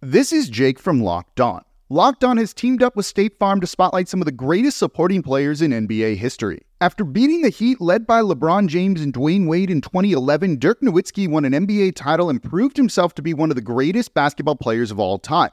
This 0.00 0.32
is 0.32 0.48
Jake 0.48 0.80
from 0.80 1.04
Locked 1.04 1.38
On. 1.40 1.62
Locked 1.88 2.24
On 2.24 2.36
has 2.36 2.52
teamed 2.52 2.82
up 2.82 2.96
with 2.96 3.06
State 3.06 3.38
Farm 3.38 3.60
to 3.60 3.66
spotlight 3.68 4.08
some 4.08 4.20
of 4.20 4.24
the 4.24 4.32
greatest 4.32 4.76
supporting 4.76 5.22
players 5.22 5.62
in 5.62 5.70
NBA 5.70 6.16
history. 6.16 6.62
After 6.80 7.04
beating 7.04 7.42
the 7.42 7.48
Heat 7.48 7.80
led 7.80 8.08
by 8.08 8.22
LeBron 8.22 8.66
James 8.66 9.00
and 9.00 9.14
Dwyane 9.14 9.46
Wade 9.46 9.70
in 9.70 9.80
2011, 9.80 10.58
Dirk 10.58 10.80
Nowitzki 10.80 11.28
won 11.28 11.44
an 11.44 11.52
NBA 11.52 11.94
title 11.94 12.28
and 12.28 12.42
proved 12.42 12.76
himself 12.76 13.14
to 13.14 13.22
be 13.22 13.34
one 13.34 13.50
of 13.50 13.54
the 13.54 13.62
greatest 13.62 14.14
basketball 14.14 14.56
players 14.56 14.90
of 14.90 14.98
all 14.98 15.16
time. 15.16 15.52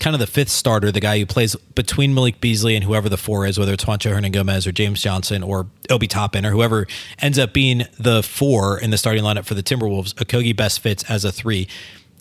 kind 0.00 0.14
of 0.14 0.20
the 0.20 0.26
fifth 0.26 0.48
starter, 0.48 0.90
the 0.90 1.00
guy 1.00 1.18
who 1.18 1.26
plays 1.26 1.54
between 1.74 2.14
Malik 2.14 2.40
Beasley 2.40 2.74
and 2.74 2.84
whoever 2.84 3.08
the 3.08 3.16
four 3.16 3.46
is, 3.46 3.58
whether 3.58 3.72
it's 3.72 3.84
Juancho 3.84 4.12
Hernangomez 4.12 4.66
or 4.66 4.72
James 4.72 5.02
Johnson 5.02 5.42
or 5.42 5.66
Obi 5.88 6.08
Toppin 6.08 6.44
or 6.44 6.50
whoever 6.50 6.86
ends 7.18 7.38
up 7.38 7.52
being 7.52 7.84
the 7.98 8.22
four 8.22 8.78
in 8.78 8.90
the 8.90 8.98
starting 8.98 9.22
lineup 9.22 9.44
for 9.44 9.54
the 9.54 9.62
Timberwolves. 9.62 10.14
Okogie 10.14 10.56
best 10.56 10.80
fits 10.80 11.04
as 11.08 11.24
a 11.24 11.30
three. 11.30 11.68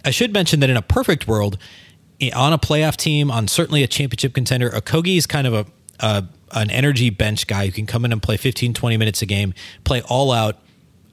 I 0.06 0.12
should 0.12 0.34
mention 0.34 0.60
that 0.60 0.70
in 0.70 0.78
a 0.78 0.82
perfect 0.82 1.28
world, 1.28 1.58
on 2.36 2.54
a 2.54 2.58
playoff 2.60 2.96
team, 2.96 3.32
on 3.32 3.48
certainly 3.48 3.82
a 3.82 3.88
championship 3.88 4.34
contender, 4.34 4.70
Okogie 4.70 5.18
is 5.18 5.26
kind 5.26 5.48
of 5.48 5.54
a, 5.54 5.66
a 6.00 6.28
an 6.52 6.70
energy 6.72 7.10
bench 7.10 7.48
guy 7.48 7.68
who 7.68 7.72
can 7.72 7.86
come 7.86 8.06
in 8.06 8.12
and 8.12 8.22
play 8.22 8.36
15, 8.36 8.74
20 8.74 8.98
minutes 8.98 9.22
a 9.22 9.26
game, 9.26 9.54
play 9.84 10.02
all 10.02 10.32
out, 10.32 10.58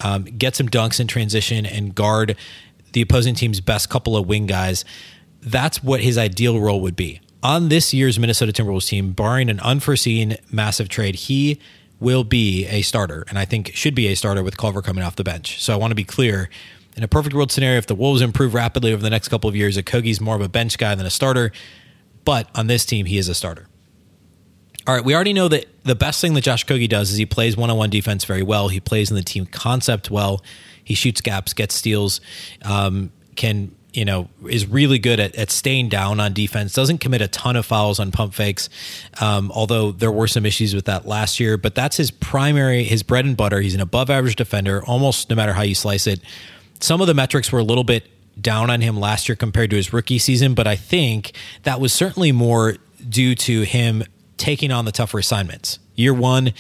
um, 0.01 0.25
get 0.25 0.57
some 0.57 0.69
dunks 0.69 0.99
in 0.99 1.07
transition, 1.07 1.67
and 1.67 1.95
guard 1.95 2.37
the 2.93 3.03
opposing 3.03 3.35
team's 3.35 3.61
best 3.61 3.91
couple 3.91 4.17
of 4.17 4.27
wing 4.27 4.47
guys. 4.47 4.85
That's 5.47 5.83
what 5.83 6.01
his 6.01 6.19
ideal 6.19 6.61
role 6.61 6.81
would 6.83 6.97
be. 6.97 7.21
On 7.43 7.69
this 7.69 7.95
year's 7.95 8.19
Minnesota 8.19 8.53
Timberwolves 8.53 8.89
team, 8.89 9.13
barring 9.13 9.49
an 9.49 9.61
unforeseen 9.61 10.37
massive 10.51 10.89
trade, 10.89 11.15
he 11.15 11.61
will 12.01 12.25
be 12.25 12.67
a 12.67 12.83
starter, 12.83 13.25
and 13.29 13.39
I 13.39 13.47
think 13.47 13.75
should 13.75 13.95
be 13.95 14.09
a 14.09 14.17
starter 14.17 14.43
with 14.43 14.59
Culver 14.59 14.83
coming 14.83 15.05
off 15.05 15.17
the 15.17 15.25
bench. 15.25 15.63
So 15.63 15.73
I 15.73 15.77
want 15.77 15.93
to 15.93 15.95
be 15.95 16.05
clear 16.05 16.51
in 16.97 17.03
a 17.03 17.09
perfect 17.09 17.35
world 17.35 17.53
scenario, 17.53 17.77
if 17.77 17.87
the 17.87 17.95
Wolves 17.95 18.23
improve 18.23 18.55
rapidly 18.55 18.93
over 18.93 19.03
the 19.03 19.11
next 19.11 19.29
couple 19.29 19.49
of 19.49 19.55
years, 19.55 19.77
Okogie's 19.77 20.21
more 20.21 20.35
of 20.35 20.41
a 20.41 20.49
bench 20.49 20.79
guy 20.79 20.95
than 20.95 21.05
a 21.05 21.11
starter. 21.11 21.53
But 22.25 22.49
on 22.55 22.69
this 22.69 22.87
team, 22.87 23.05
he 23.07 23.19
is 23.19 23.29
a 23.29 23.35
starter. 23.35 23.69
All 24.87 24.95
right, 24.95 25.05
we 25.05 25.15
already 25.15 25.35
know 25.35 25.49
that 25.49 25.67
the 25.85 25.95
best 25.95 26.21
thing 26.21 26.33
that 26.35 26.41
Josh 26.41 26.65
Okogie 26.65 26.89
does 26.89 27.11
is 27.11 27.19
he 27.19 27.27
plays 27.27 27.57
one 27.57 27.71
on 27.71 27.77
one 27.77 27.91
defense 27.91 28.25
very 28.25 28.43
well. 28.43 28.69
He 28.69 28.81
plays 28.81 29.11
in 29.11 29.17
the 29.17 29.23
team 29.23 29.45
concept 29.45 30.11
well. 30.11 30.43
He 30.83 30.95
shoots 30.95 31.21
gaps, 31.21 31.53
gets 31.53 31.75
steals, 31.75 32.21
um, 32.63 33.13
can 33.35 33.76
you 33.97 34.05
know 34.05 34.29
is 34.49 34.67
really 34.67 34.99
good 34.99 35.19
at, 35.19 35.35
at 35.37 35.51
staying 35.51 35.89
down 35.89 36.21
on 36.21 36.33
defense 36.33 36.75
doesn't 36.75 36.99
commit 36.99 37.21
a 37.23 37.29
ton 37.29 37.57
of 37.57 37.65
fouls 37.65 37.99
on 37.99 38.13
pump 38.13 38.35
fakes 38.35 38.69
um, 39.21 39.51
although 39.53 39.91
there 39.93 40.13
were 40.13 40.29
some 40.29 40.45
issues 40.45 40.75
with 40.75 40.85
that 40.85 41.07
last 41.07 41.41
year 41.41 41.57
but 41.57 41.75
that's 41.75 41.97
his 41.97 42.11
primary 42.11 42.85
his 42.85 43.03
bread 43.03 43.25
and 43.25 43.37
butter 43.37 43.61
he's 43.61 43.75
an 43.75 43.81
above 43.81 44.11
average 44.11 44.37
defender 44.37 44.85
almost 44.85 45.31
no 45.31 45.37
matter 45.37 45.53
how 45.53 45.63
you 45.63 45.75
slice 45.75 46.07
it 46.07 46.21
some 46.81 47.01
of 47.01 47.07
the 47.07 47.15
metrics 47.15 47.51
were 47.51 47.59
a 47.59 47.65
little 47.65 47.85
bit 47.85 48.05
down 48.41 48.71
on 48.71 48.81
him 48.81 48.99
last 48.99 49.29
year 49.29 49.37
compared 49.37 49.71
to 49.71 49.77
his 49.77 49.93
rookie 49.93 50.19
season, 50.19 50.55
but 50.55 50.67
I 50.67 50.77
think 50.77 51.33
that 51.63 51.81
was 51.81 51.93
certainly 51.93 52.33
more 52.33 52.77
due 53.09 53.35
to 53.35 53.63
him 53.63 54.05
taking 54.37 54.71
on 54.71 54.85
the 54.85 54.93
tougher 54.93 55.19
assignments. 55.19 55.79
Year 55.97 56.15
one, 56.15 56.53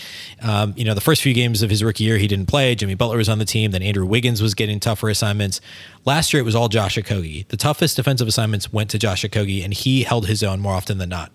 um, 0.43 0.73
you 0.77 0.85
know, 0.85 0.95
the 0.95 1.01
first 1.01 1.23
few 1.23 1.35
games 1.35 1.63
of 1.63 1.71
his 1.71 1.85
rookie 1.85 2.05
year, 2.05 2.17
he 2.17 2.27
didn't 2.27 2.47
play. 2.47 2.75
Jimmy 2.75 2.95
Butler 2.95 3.19
was 3.19 3.29
on 3.29 3.39
the 3.39 3.45
team. 3.45 3.71
Then 3.71 3.83
Andrew 3.83 4.07
Wiggins 4.07 4.41
was 4.41 4.55
getting 4.55 4.81
tougher 4.81 5.09
assignments. 5.09 5.61
Last 6.05 6.33
year, 6.33 6.41
it 6.41 6.45
was 6.45 6.55
all 6.55 6.69
Josh 6.69 6.97
Okogie. 6.97 7.47
The 7.49 7.57
toughest 7.57 7.97
defensive 7.97 8.27
assignments 8.27 8.73
went 8.73 8.91
to 8.91 8.99
Josh 8.99 9.25
Okogie, 9.25 9.63
and 9.63 9.75
he 9.75 10.05
held 10.05 10.27
his 10.27 10.43
own 10.43 10.61
more 10.61 10.75
often 10.75 10.99
than 10.99 11.11
not. 11.11 11.31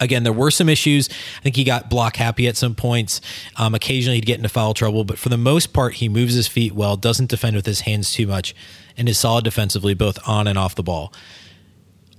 Again, 0.00 0.24
there 0.24 0.32
were 0.32 0.50
some 0.50 0.68
issues. 0.68 1.08
I 1.38 1.42
think 1.42 1.56
he 1.56 1.64
got 1.64 1.88
block 1.88 2.16
happy 2.16 2.46
at 2.48 2.56
some 2.56 2.74
points. 2.74 3.20
Um, 3.56 3.74
occasionally, 3.74 4.16
he'd 4.16 4.26
get 4.26 4.36
into 4.36 4.48
foul 4.48 4.74
trouble, 4.74 5.04
but 5.04 5.18
for 5.18 5.28
the 5.28 5.38
most 5.38 5.72
part, 5.72 5.94
he 5.94 6.08
moves 6.08 6.34
his 6.34 6.46
feet 6.46 6.74
well, 6.74 6.96
doesn't 6.96 7.30
defend 7.30 7.56
with 7.56 7.66
his 7.66 7.80
hands 7.80 8.12
too 8.12 8.26
much, 8.26 8.54
and 8.96 9.08
is 9.08 9.18
solid 9.18 9.44
defensively, 9.44 9.94
both 9.94 10.18
on 10.26 10.46
and 10.46 10.58
off 10.58 10.74
the 10.74 10.82
ball. 10.82 11.12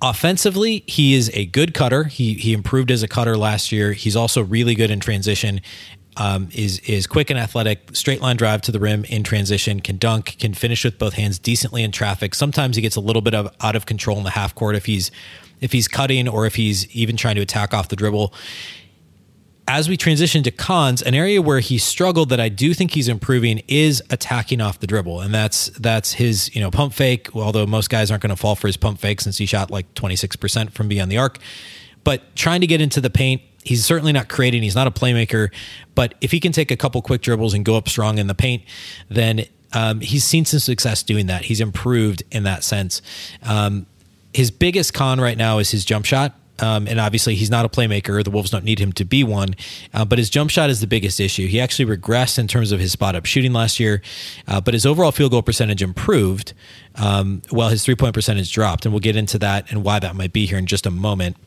Offensively, 0.01 0.83
he 0.85 1.15
is 1.15 1.31
a 1.33 1.45
good 1.47 1.73
cutter. 1.73 2.03
He 2.03 2.35
he 2.35 2.53
improved 2.53 2.91
as 2.91 3.01
a 3.01 3.07
cutter 3.07 3.35
last 3.35 3.71
year. 3.71 3.93
He's 3.93 4.15
also 4.15 4.43
really 4.43 4.75
good 4.75 4.91
in 4.91 4.99
transition. 4.99 5.61
Um, 6.17 6.49
is 6.53 6.79
is 6.79 7.07
quick 7.07 7.29
and 7.29 7.39
athletic, 7.39 7.95
straight 7.95 8.21
line 8.21 8.37
drive 8.37 8.61
to 8.63 8.71
the 8.71 8.79
rim 8.79 9.05
in 9.05 9.23
transition, 9.23 9.79
can 9.79 9.97
dunk, 9.97 10.37
can 10.39 10.53
finish 10.53 10.83
with 10.83 10.97
both 10.97 11.13
hands 11.13 11.39
decently 11.39 11.83
in 11.83 11.91
traffic. 11.91 12.35
Sometimes 12.35 12.75
he 12.75 12.81
gets 12.81 12.95
a 12.95 12.99
little 12.99 13.21
bit 13.21 13.33
of 13.33 13.55
out 13.61 13.75
of 13.75 13.85
control 13.85 14.17
in 14.17 14.23
the 14.23 14.31
half 14.31 14.53
court 14.53 14.75
if 14.75 14.85
he's 14.85 15.11
if 15.61 15.71
he's 15.71 15.87
cutting 15.87 16.27
or 16.27 16.45
if 16.45 16.55
he's 16.55 16.87
even 16.95 17.17
trying 17.17 17.35
to 17.35 17.41
attack 17.41 17.73
off 17.73 17.87
the 17.87 17.95
dribble. 17.95 18.33
As 19.69 19.89
we 19.89 19.97
transition 19.97 20.43
to 20.43 20.51
cons, 20.51 21.01
an 21.01 21.13
area 21.13 21.41
where 21.41 21.59
he 21.59 21.77
struggled 21.77 22.29
that 22.29 22.39
I 22.39 22.47
do 22.47 22.73
think 22.73 22.91
he's 22.91 23.09
improving 23.09 23.61
is 23.67 24.01
attacking 24.09 24.61
off 24.61 24.79
the 24.79 24.87
dribble, 24.87 25.19
and 25.19 25.33
that's 25.33 25.67
that's 25.77 26.13
his 26.13 26.55
you 26.55 26.61
know 26.61 26.71
pump 26.71 26.93
fake. 26.93 27.35
Although 27.35 27.65
most 27.65 27.89
guys 27.89 28.09
aren't 28.09 28.23
going 28.23 28.29
to 28.29 28.37
fall 28.37 28.55
for 28.55 28.67
his 28.67 28.77
pump 28.77 28.99
fake 28.99 29.19
since 29.19 29.37
he 29.37 29.45
shot 29.45 29.69
like 29.69 29.93
twenty 29.93 30.15
six 30.15 30.37
percent 30.37 30.73
from 30.73 30.87
beyond 30.87 31.11
the 31.11 31.17
arc, 31.17 31.39
but 32.05 32.33
trying 32.35 32.61
to 32.61 32.67
get 32.67 32.79
into 32.79 33.01
the 33.01 33.09
paint, 33.09 33.41
he's 33.63 33.85
certainly 33.85 34.13
not 34.13 34.29
creating. 34.29 34.63
He's 34.63 34.75
not 34.75 34.87
a 34.87 34.91
playmaker, 34.91 35.49
but 35.95 36.15
if 36.21 36.31
he 36.31 36.39
can 36.39 36.53
take 36.53 36.71
a 36.71 36.77
couple 36.77 37.01
quick 37.01 37.21
dribbles 37.21 37.53
and 37.53 37.65
go 37.65 37.75
up 37.75 37.89
strong 37.89 38.17
in 38.17 38.27
the 38.27 38.35
paint, 38.35 38.63
then 39.09 39.45
um, 39.73 39.99
he's 39.99 40.23
seen 40.23 40.45
some 40.45 40.59
success 40.59 41.03
doing 41.03 41.25
that. 41.25 41.43
He's 41.43 41.59
improved 41.59 42.23
in 42.31 42.43
that 42.43 42.63
sense. 42.63 43.01
Um, 43.43 43.85
his 44.33 44.49
biggest 44.49 44.93
con 44.93 45.19
right 45.19 45.37
now 45.37 45.57
is 45.59 45.71
his 45.71 45.83
jump 45.83 46.05
shot. 46.05 46.39
Um, 46.59 46.87
and 46.87 46.99
obviously, 46.99 47.35
he's 47.35 47.49
not 47.49 47.65
a 47.65 47.69
playmaker. 47.69 48.23
The 48.23 48.31
Wolves 48.31 48.51
don't 48.51 48.63
need 48.63 48.79
him 48.79 48.91
to 48.93 49.05
be 49.05 49.23
one. 49.23 49.55
Uh, 49.93 50.05
but 50.05 50.17
his 50.17 50.29
jump 50.29 50.49
shot 50.49 50.69
is 50.69 50.81
the 50.81 50.87
biggest 50.87 51.19
issue. 51.19 51.47
He 51.47 51.59
actually 51.59 51.97
regressed 51.97 52.39
in 52.39 52.47
terms 52.47 52.71
of 52.71 52.79
his 52.79 52.91
spot 52.91 53.15
up 53.15 53.25
shooting 53.25 53.53
last 53.53 53.79
year, 53.79 54.01
uh, 54.47 54.61
but 54.61 54.73
his 54.73 54.85
overall 54.85 55.11
field 55.11 55.31
goal 55.31 55.41
percentage 55.41 55.81
improved 55.81 56.53
um, 56.95 57.41
while 57.49 57.69
his 57.69 57.83
three 57.83 57.95
point 57.95 58.13
percentage 58.13 58.51
dropped. 58.51 58.85
And 58.85 58.93
we'll 58.93 58.99
get 58.99 59.15
into 59.15 59.39
that 59.39 59.71
and 59.71 59.83
why 59.83 59.99
that 59.99 60.15
might 60.15 60.33
be 60.33 60.45
here 60.45 60.57
in 60.57 60.65
just 60.65 60.85
a 60.85 60.91
moment. 60.91 61.37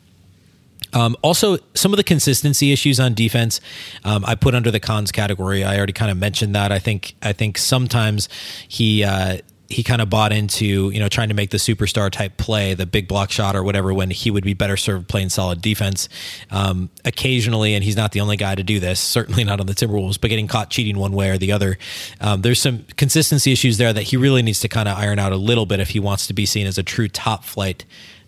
Um, 0.92 1.16
also, 1.22 1.58
some 1.74 1.92
of 1.92 1.96
the 1.96 2.04
consistency 2.04 2.72
issues 2.72 2.98
on 2.98 3.14
defense, 3.14 3.60
um, 4.04 4.24
I 4.26 4.34
put 4.34 4.54
under 4.54 4.70
the 4.70 4.80
cons 4.80 5.12
category. 5.12 5.62
I 5.62 5.76
already 5.76 5.92
kind 5.92 6.10
of 6.10 6.16
mentioned 6.16 6.54
that. 6.54 6.72
I 6.72 6.78
think 6.78 7.14
I 7.22 7.32
think 7.32 7.58
sometimes 7.58 8.28
he 8.66 9.04
uh, 9.04 9.38
he 9.70 9.84
kind 9.84 10.02
of 10.02 10.10
bought 10.10 10.32
into 10.32 10.90
you 10.90 10.98
know 10.98 11.08
trying 11.08 11.28
to 11.28 11.34
make 11.34 11.50
the 11.50 11.56
superstar 11.56 12.10
type 12.10 12.36
play, 12.36 12.74
the 12.74 12.86
big 12.86 13.06
block 13.08 13.30
shot 13.30 13.54
or 13.54 13.62
whatever, 13.62 13.94
when 13.94 14.10
he 14.10 14.30
would 14.30 14.44
be 14.44 14.52
better 14.52 14.76
served 14.76 15.08
playing 15.08 15.30
solid 15.30 15.62
defense. 15.62 16.08
Um, 16.50 16.90
occasionally, 17.04 17.74
and 17.74 17.84
he's 17.84 17.96
not 17.96 18.12
the 18.12 18.20
only 18.20 18.36
guy 18.36 18.54
to 18.54 18.62
do 18.62 18.80
this. 18.80 19.00
Certainly 19.00 19.44
not 19.44 19.60
on 19.60 19.66
the 19.66 19.74
Timberwolves, 19.74 20.20
but 20.20 20.28
getting 20.28 20.48
caught 20.48 20.70
cheating 20.70 20.98
one 20.98 21.12
way 21.12 21.30
or 21.30 21.38
the 21.38 21.52
other. 21.52 21.78
Um, 22.20 22.42
there's 22.42 22.60
some 22.60 22.84
consistency 22.96 23.52
issues 23.52 23.78
there 23.78 23.92
that 23.92 24.02
he 24.02 24.16
really 24.16 24.42
needs 24.42 24.60
to 24.60 24.68
kind 24.68 24.88
of 24.88 24.98
iron 24.98 25.18
out 25.18 25.32
a 25.32 25.36
little 25.36 25.66
bit 25.66 25.80
if 25.80 25.90
he 25.90 26.00
wants 26.00 26.26
to 26.26 26.34
be 26.34 26.44
seen 26.46 26.66
as 26.66 26.76
a 26.76 26.82
true 26.82 27.08
top 27.08 27.44
flight 27.44 27.84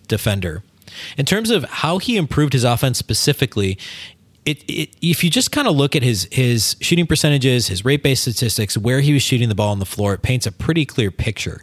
defender. 0.07 0.63
In 1.17 1.25
terms 1.27 1.51
of 1.51 1.65
how 1.65 1.99
he 1.99 2.17
improved 2.17 2.53
his 2.53 2.65
offense 2.65 2.99
specifically, 2.99 3.79
it, 4.45 4.63
it, 4.69 4.97
if 5.01 5.23
you 5.23 5.31
just 5.31 5.53
kind 5.53 5.69
of 5.69 5.77
look 5.77 5.95
at 5.95 6.03
his 6.03 6.29
his 6.33 6.77
shooting 6.81 7.07
percentages, 7.07 7.69
his 7.69 7.85
rate 7.85 8.03
based 8.03 8.23
statistics, 8.23 8.77
where 8.77 9.01
he 9.01 9.13
was 9.13 9.23
shooting 9.23 9.49
the 9.49 9.55
ball 9.55 9.71
on 9.71 9.79
the 9.79 9.87
floor, 9.87 10.15
it 10.15 10.23
paints 10.23 10.47
a 10.47 10.53
pretty 10.53 10.85
clear 10.85 11.11
picture. 11.11 11.63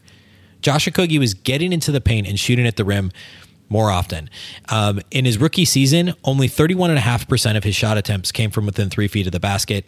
Josh 0.62 0.88
Okogie 0.88 1.20
was 1.20 1.34
getting 1.34 1.72
into 1.74 1.92
the 1.92 2.02
paint 2.02 2.28
and 2.28 2.40
shooting 2.40 2.68
at 2.68 2.76
the 2.76 2.84
rim 2.84 3.12
more 3.70 3.92
often. 3.92 4.30
Um, 4.70 5.00
in 5.12 5.26
his 5.26 5.38
rookie 5.38 5.66
season, 5.66 6.14
only 6.24 6.50
31.5% 6.50 7.56
of 7.56 7.64
his 7.64 7.76
shot 7.76 7.98
attempts 7.98 8.32
came 8.32 8.50
from 8.52 8.66
within 8.66 8.90
three 8.90 9.08
feet 9.08 9.26
of 9.28 9.32
the 9.32 9.40
basket. 9.40 9.86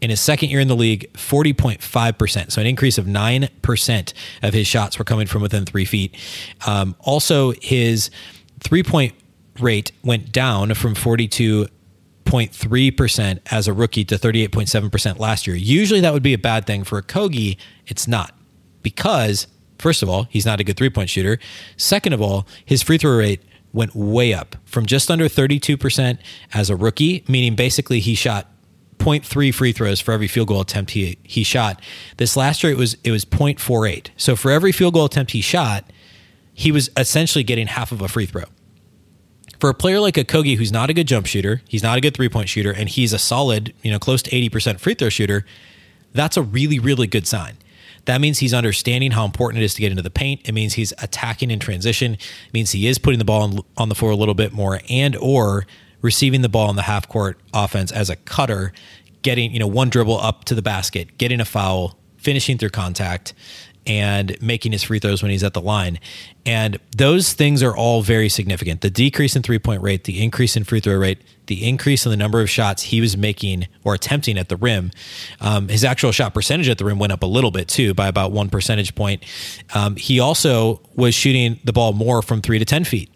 In 0.00 0.10
his 0.10 0.20
second 0.20 0.50
year 0.50 0.60
in 0.60 0.68
the 0.68 0.76
league, 0.76 1.12
40.5%. 1.14 2.52
So 2.52 2.60
an 2.60 2.66
increase 2.66 2.98
of 2.98 3.06
9% 3.06 4.12
of 4.42 4.54
his 4.54 4.66
shots 4.66 4.98
were 4.98 5.04
coming 5.04 5.26
from 5.26 5.42
within 5.42 5.64
three 5.64 5.84
feet. 5.84 6.16
Um, 6.66 6.94
also, 7.00 7.52
his 7.52 8.10
three 8.60 8.84
point 8.84 9.14
rate 9.58 9.90
went 10.04 10.30
down 10.30 10.74
from 10.74 10.94
42 10.94 11.66
38.3% 12.28 13.40
as 13.50 13.66
a 13.66 13.72
rookie 13.72 14.04
to 14.04 14.16
38.7% 14.16 15.18
last 15.18 15.46
year. 15.46 15.56
Usually 15.56 16.00
that 16.00 16.12
would 16.12 16.22
be 16.22 16.34
a 16.34 16.38
bad 16.38 16.66
thing 16.66 16.84
for 16.84 17.00
Okogie. 17.00 17.56
It's 17.86 18.06
not 18.06 18.34
because, 18.82 19.46
first 19.78 20.02
of 20.02 20.08
all, 20.08 20.24
he's 20.24 20.46
not 20.46 20.60
a 20.60 20.64
good 20.64 20.76
three 20.76 20.90
point 20.90 21.10
shooter. 21.10 21.38
Second 21.76 22.12
of 22.12 22.20
all, 22.20 22.46
his 22.64 22.82
free 22.82 22.98
throw 22.98 23.16
rate 23.16 23.42
went 23.72 23.94
way 23.94 24.32
up 24.32 24.56
from 24.64 24.86
just 24.86 25.10
under 25.10 25.26
32% 25.26 26.18
as 26.54 26.70
a 26.70 26.76
rookie, 26.76 27.24
meaning 27.28 27.54
basically 27.54 28.00
he 28.00 28.14
shot 28.14 28.46
0.3 28.98 29.54
free 29.54 29.72
throws 29.72 30.00
for 30.00 30.12
every 30.12 30.26
field 30.26 30.48
goal 30.48 30.60
attempt 30.60 30.90
he, 30.92 31.18
he 31.22 31.42
shot. 31.42 31.80
This 32.16 32.36
last 32.36 32.62
year 32.62 32.72
it 32.72 32.78
was 32.78 32.96
it 33.04 33.10
was 33.10 33.24
0.48. 33.24 34.08
So 34.16 34.36
for 34.36 34.50
every 34.50 34.72
field 34.72 34.94
goal 34.94 35.04
attempt 35.04 35.32
he 35.32 35.40
shot, 35.40 35.84
he 36.52 36.72
was 36.72 36.90
essentially 36.96 37.44
getting 37.44 37.68
half 37.68 37.92
of 37.92 38.02
a 38.02 38.08
free 38.08 38.26
throw. 38.26 38.44
For 39.60 39.70
a 39.70 39.74
player 39.74 40.00
like 40.00 40.14
Okogie 40.14 40.56
who's 40.56 40.70
not 40.70 40.90
a 40.90 40.94
good 40.94 41.08
jump 41.08 41.26
shooter, 41.26 41.62
he's 41.68 41.82
not 41.82 41.98
a 41.98 42.00
good 42.00 42.14
three 42.14 42.28
point 42.28 42.48
shooter, 42.48 42.72
and 42.72 42.88
he's 42.88 43.12
a 43.12 43.18
solid, 43.18 43.74
you 43.82 43.90
know, 43.90 43.98
close 43.98 44.22
to 44.22 44.30
80% 44.30 44.78
free 44.78 44.94
throw 44.94 45.08
shooter, 45.08 45.44
that's 46.12 46.36
a 46.36 46.42
really, 46.42 46.78
really 46.78 47.06
good 47.06 47.26
sign. 47.26 47.56
That 48.04 48.20
means 48.20 48.38
he's 48.38 48.54
understanding 48.54 49.10
how 49.10 49.24
important 49.24 49.62
it 49.62 49.64
is 49.64 49.74
to 49.74 49.80
get 49.80 49.90
into 49.90 50.02
the 50.02 50.10
paint. 50.10 50.40
It 50.44 50.52
means 50.52 50.74
he's 50.74 50.92
attacking 51.02 51.50
in 51.50 51.58
transition. 51.58 52.14
It 52.14 52.54
means 52.54 52.70
he 52.70 52.86
is 52.86 52.98
putting 52.98 53.18
the 53.18 53.24
ball 53.24 53.42
on, 53.42 53.58
on 53.76 53.88
the 53.88 53.94
floor 53.94 54.12
a 54.12 54.16
little 54.16 54.34
bit 54.34 54.52
more 54.52 54.80
and 54.88 55.14
or 55.16 55.66
receiving 56.00 56.42
the 56.42 56.48
ball 56.48 56.70
in 56.70 56.76
the 56.76 56.82
half 56.82 57.08
court 57.08 57.38
offense 57.52 57.92
as 57.92 58.08
a 58.08 58.16
cutter, 58.16 58.72
getting, 59.22 59.52
you 59.52 59.58
know, 59.58 59.66
one 59.66 59.90
dribble 59.90 60.18
up 60.18 60.44
to 60.44 60.54
the 60.54 60.62
basket, 60.62 61.18
getting 61.18 61.40
a 61.40 61.44
foul, 61.44 61.98
finishing 62.16 62.56
through 62.56 62.70
contact 62.70 63.34
and 63.88 64.40
making 64.42 64.72
his 64.72 64.82
free 64.82 64.98
throws 64.98 65.22
when 65.22 65.30
he's 65.30 65.42
at 65.42 65.54
the 65.54 65.60
line. 65.60 65.98
And 66.44 66.78
those 66.96 67.32
things 67.32 67.62
are 67.62 67.74
all 67.74 68.02
very 68.02 68.28
significant. 68.28 68.82
The 68.82 68.90
decrease 68.90 69.34
in 69.34 69.42
three 69.42 69.58
point 69.58 69.82
rate, 69.82 70.04
the 70.04 70.22
increase 70.22 70.56
in 70.56 70.64
free 70.64 70.80
throw 70.80 70.96
rate, 70.96 71.22
the 71.46 71.66
increase 71.66 72.04
in 72.04 72.10
the 72.10 72.16
number 72.16 72.40
of 72.40 72.50
shots 72.50 72.84
he 72.84 73.00
was 73.00 73.16
making 73.16 73.66
or 73.82 73.94
attempting 73.94 74.38
at 74.38 74.50
the 74.50 74.56
rim. 74.56 74.90
Um, 75.40 75.68
his 75.68 75.84
actual 75.84 76.12
shot 76.12 76.34
percentage 76.34 76.68
at 76.68 76.76
the 76.78 76.84
rim 76.84 76.98
went 76.98 77.12
up 77.12 77.22
a 77.22 77.26
little 77.26 77.50
bit 77.50 77.66
too 77.66 77.94
by 77.94 78.06
about 78.06 78.30
one 78.30 78.50
percentage 78.50 78.94
point. 78.94 79.24
Um, 79.74 79.96
he 79.96 80.20
also 80.20 80.82
was 80.94 81.14
shooting 81.14 81.58
the 81.64 81.72
ball 81.72 81.94
more 81.94 82.20
from 82.20 82.42
three 82.42 82.58
to 82.58 82.64
10 82.66 82.84
feet. 82.84 83.10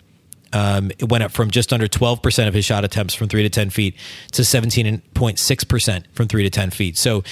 Um, 0.55 0.91
it 0.99 1.09
went 1.09 1.25
up 1.25 1.33
from 1.33 1.51
just 1.51 1.73
under 1.73 1.89
12% 1.89 2.49
of 2.49 2.55
his 2.55 2.65
shot 2.65 2.85
attempts 2.85 3.15
from 3.15 3.29
three 3.29 3.43
to 3.43 3.49
10 3.49 3.71
feet 3.71 3.97
to 4.33 4.43
17.6% 4.43 6.05
from 6.13 6.29
three 6.29 6.43
to 6.43 6.51
10 6.51 6.71
feet. 6.71 6.99
So, 6.99 7.25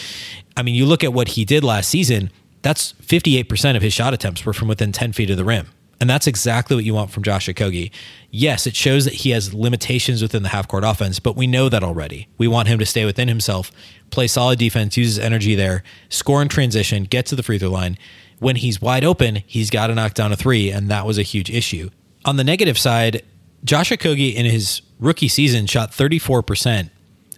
I 0.56 0.62
mean, 0.62 0.74
you 0.74 0.86
look 0.86 1.04
at 1.04 1.12
what 1.12 1.28
he 1.28 1.44
did 1.44 1.62
last 1.62 1.90
season, 1.90 2.30
that's 2.62 2.92
58% 2.94 3.76
of 3.76 3.82
his 3.82 3.92
shot 3.92 4.14
attempts 4.14 4.44
were 4.44 4.52
from 4.52 4.68
within 4.68 4.92
10 4.92 5.12
feet 5.12 5.30
of 5.30 5.36
the 5.36 5.44
rim. 5.44 5.68
And 6.00 6.08
that's 6.08 6.26
exactly 6.26 6.74
what 6.74 6.84
you 6.84 6.94
want 6.94 7.10
from 7.10 7.22
Josh 7.22 7.46
Okogie. 7.46 7.90
Yes, 8.30 8.66
it 8.66 8.74
shows 8.74 9.04
that 9.04 9.14
he 9.14 9.30
has 9.30 9.52
limitations 9.52 10.22
within 10.22 10.42
the 10.42 10.48
half 10.48 10.66
court 10.66 10.82
offense, 10.82 11.20
but 11.20 11.36
we 11.36 11.46
know 11.46 11.68
that 11.68 11.84
already. 11.84 12.28
We 12.38 12.48
want 12.48 12.68
him 12.68 12.78
to 12.78 12.86
stay 12.86 13.04
within 13.04 13.28
himself, 13.28 13.70
play 14.10 14.26
solid 14.26 14.58
defense, 14.58 14.96
use 14.96 15.08
his 15.08 15.18
energy 15.18 15.54
there, 15.54 15.82
score 16.08 16.40
in 16.40 16.48
transition, 16.48 17.04
get 17.04 17.26
to 17.26 17.36
the 17.36 17.42
free 17.42 17.58
throw 17.58 17.68
line. 17.68 17.98
When 18.38 18.56
he's 18.56 18.80
wide 18.80 19.04
open, 19.04 19.42
he's 19.46 19.68
got 19.68 19.88
to 19.88 19.94
knock 19.94 20.14
down 20.14 20.32
a 20.32 20.36
three, 20.36 20.70
and 20.70 20.90
that 20.90 21.04
was 21.04 21.18
a 21.18 21.22
huge 21.22 21.50
issue. 21.50 21.90
On 22.24 22.36
the 22.36 22.44
negative 22.44 22.78
side, 22.78 23.22
Josh 23.62 23.90
Okogie 23.90 24.34
in 24.34 24.46
his 24.46 24.80
rookie 24.98 25.28
season 25.28 25.66
shot 25.66 25.92
34% 25.92 26.88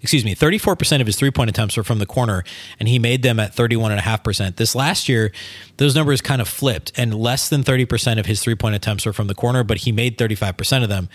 excuse 0.03 0.25
me, 0.25 0.35
34% 0.35 1.01
of 1.01 1.07
his 1.07 1.17
three 1.17 1.31
point 1.31 1.49
attempts 1.49 1.77
were 1.77 1.85
from 1.85 1.99
the 1.99 2.07
corner, 2.07 2.45
and 2.79 2.89
he 2.89 2.99
made 2.99 3.23
them 3.23 3.39
at 3.41 3.55
31.5%. 3.55 4.57
This 4.57 4.75
last 4.75 5.09
year, 5.09 5.33
those 5.77 5.95
numbers 5.95 6.21
kind 6.21 6.43
of 6.43 6.49
flipped, 6.49 6.93
and 6.97 7.15
less 7.15 7.49
than 7.49 7.63
30% 7.63 8.19
of 8.19 8.27
his 8.27 8.43
three 8.43 8.57
point 8.57 8.75
attempts 8.75 9.07
were 9.07 9.13
from 9.13 9.29
the 9.29 9.35
corner, 9.35 9.65
but 9.65 9.79
he 9.79 9.93
made 9.93 10.19
35% 10.19 10.83
of 10.83 10.89
them. 10.89 11.09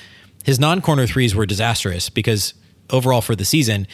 His 0.44 0.60
non 0.60 0.82
corner 0.82 1.06
threes 1.06 1.36
were 1.36 1.46
disastrous 1.46 2.10
because 2.10 2.54
overall 2.90 3.22
for 3.22 3.36
the 3.36 3.46
season, 3.46 3.88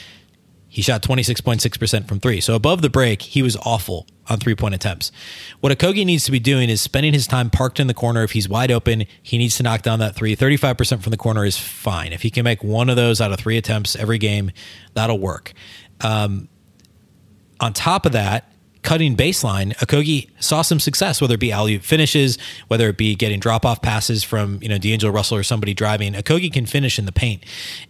he 0.73 0.81
shot 0.81 1.03
26.6% 1.03 2.07
from 2.07 2.19
three. 2.19 2.41
So 2.41 2.55
above 2.55 2.81
the 2.81 2.89
break, 2.89 3.21
he 3.21 3.43
was 3.43 3.55
awful 3.57 4.07
on 4.27 4.39
three 4.39 4.55
point 4.55 4.73
attempts. 4.73 5.11
What 5.59 5.71
Okogie 5.71 6.03
needs 6.03 6.23
to 6.23 6.31
be 6.31 6.39
doing 6.39 6.67
is 6.67 6.81
spending 6.81 7.13
his 7.13 7.27
time 7.27 7.51
parked 7.51 7.79
in 7.79 7.85
the 7.85 7.93
corner. 7.93 8.23
If 8.23 8.31
he's 8.31 8.49
wide 8.49 8.71
open, 8.71 9.05
he 9.21 9.37
needs 9.37 9.55
to 9.57 9.63
knock 9.63 9.83
down 9.83 9.99
that 9.99 10.15
three. 10.15 10.35
35% 10.35 11.03
from 11.03 11.11
the 11.11 11.17
corner 11.17 11.45
is 11.45 11.59
fine. 11.59 12.11
If 12.11 12.23
he 12.23 12.31
can 12.31 12.43
make 12.43 12.63
one 12.63 12.89
of 12.89 12.95
those 12.95 13.21
out 13.21 13.31
of 13.31 13.37
three 13.37 13.55
attempts 13.55 13.95
every 13.95 14.17
game, 14.17 14.49
that'll 14.95 15.19
work. 15.19 15.53
Um, 16.01 16.49
on 17.59 17.73
top 17.73 18.07
of 18.07 18.13
that, 18.13 18.51
cutting 18.83 19.15
baseline, 19.15 19.73
Okogie 19.77 20.29
saw 20.39 20.61
some 20.61 20.79
success, 20.79 21.21
whether 21.21 21.35
it 21.35 21.39
be 21.39 21.51
alley 21.51 21.79
finishes, 21.79 22.37
whether 22.67 22.89
it 22.89 22.97
be 22.97 23.15
getting 23.15 23.39
drop 23.39 23.65
off 23.65 23.81
passes 23.81 24.23
from 24.23 24.59
you 24.61 24.69
know 24.69 24.77
D'Angelo 24.77 25.11
Russell 25.11 25.37
or 25.37 25.43
somebody 25.43 25.73
driving. 25.73 26.13
Okogie 26.13 26.51
can 26.51 26.65
finish 26.65 26.99
in 26.99 27.05
the 27.05 27.11
paint, 27.11 27.43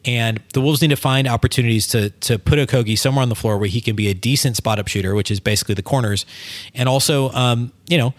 and 0.05 0.41
the 0.53 0.61
Wolves 0.61 0.81
need 0.81 0.89
to 0.89 0.95
find 0.95 1.27
opportunities 1.27 1.87
to 1.87 2.11
to 2.11 2.39
put 2.39 2.59
Okogie 2.59 2.97
somewhere 2.97 3.23
on 3.23 3.29
the 3.29 3.35
floor 3.35 3.57
where 3.57 3.69
he 3.69 3.81
can 3.81 3.95
be 3.95 4.07
a 4.07 4.13
decent 4.13 4.55
spot 4.55 4.79
up 4.79 4.87
shooter, 4.87 5.15
which 5.15 5.31
is 5.31 5.39
basically 5.39 5.75
the 5.75 5.83
corners, 5.83 6.25
and 6.73 6.87
also 6.87 7.29
um, 7.31 7.73
you 7.87 7.97
know 7.97 8.13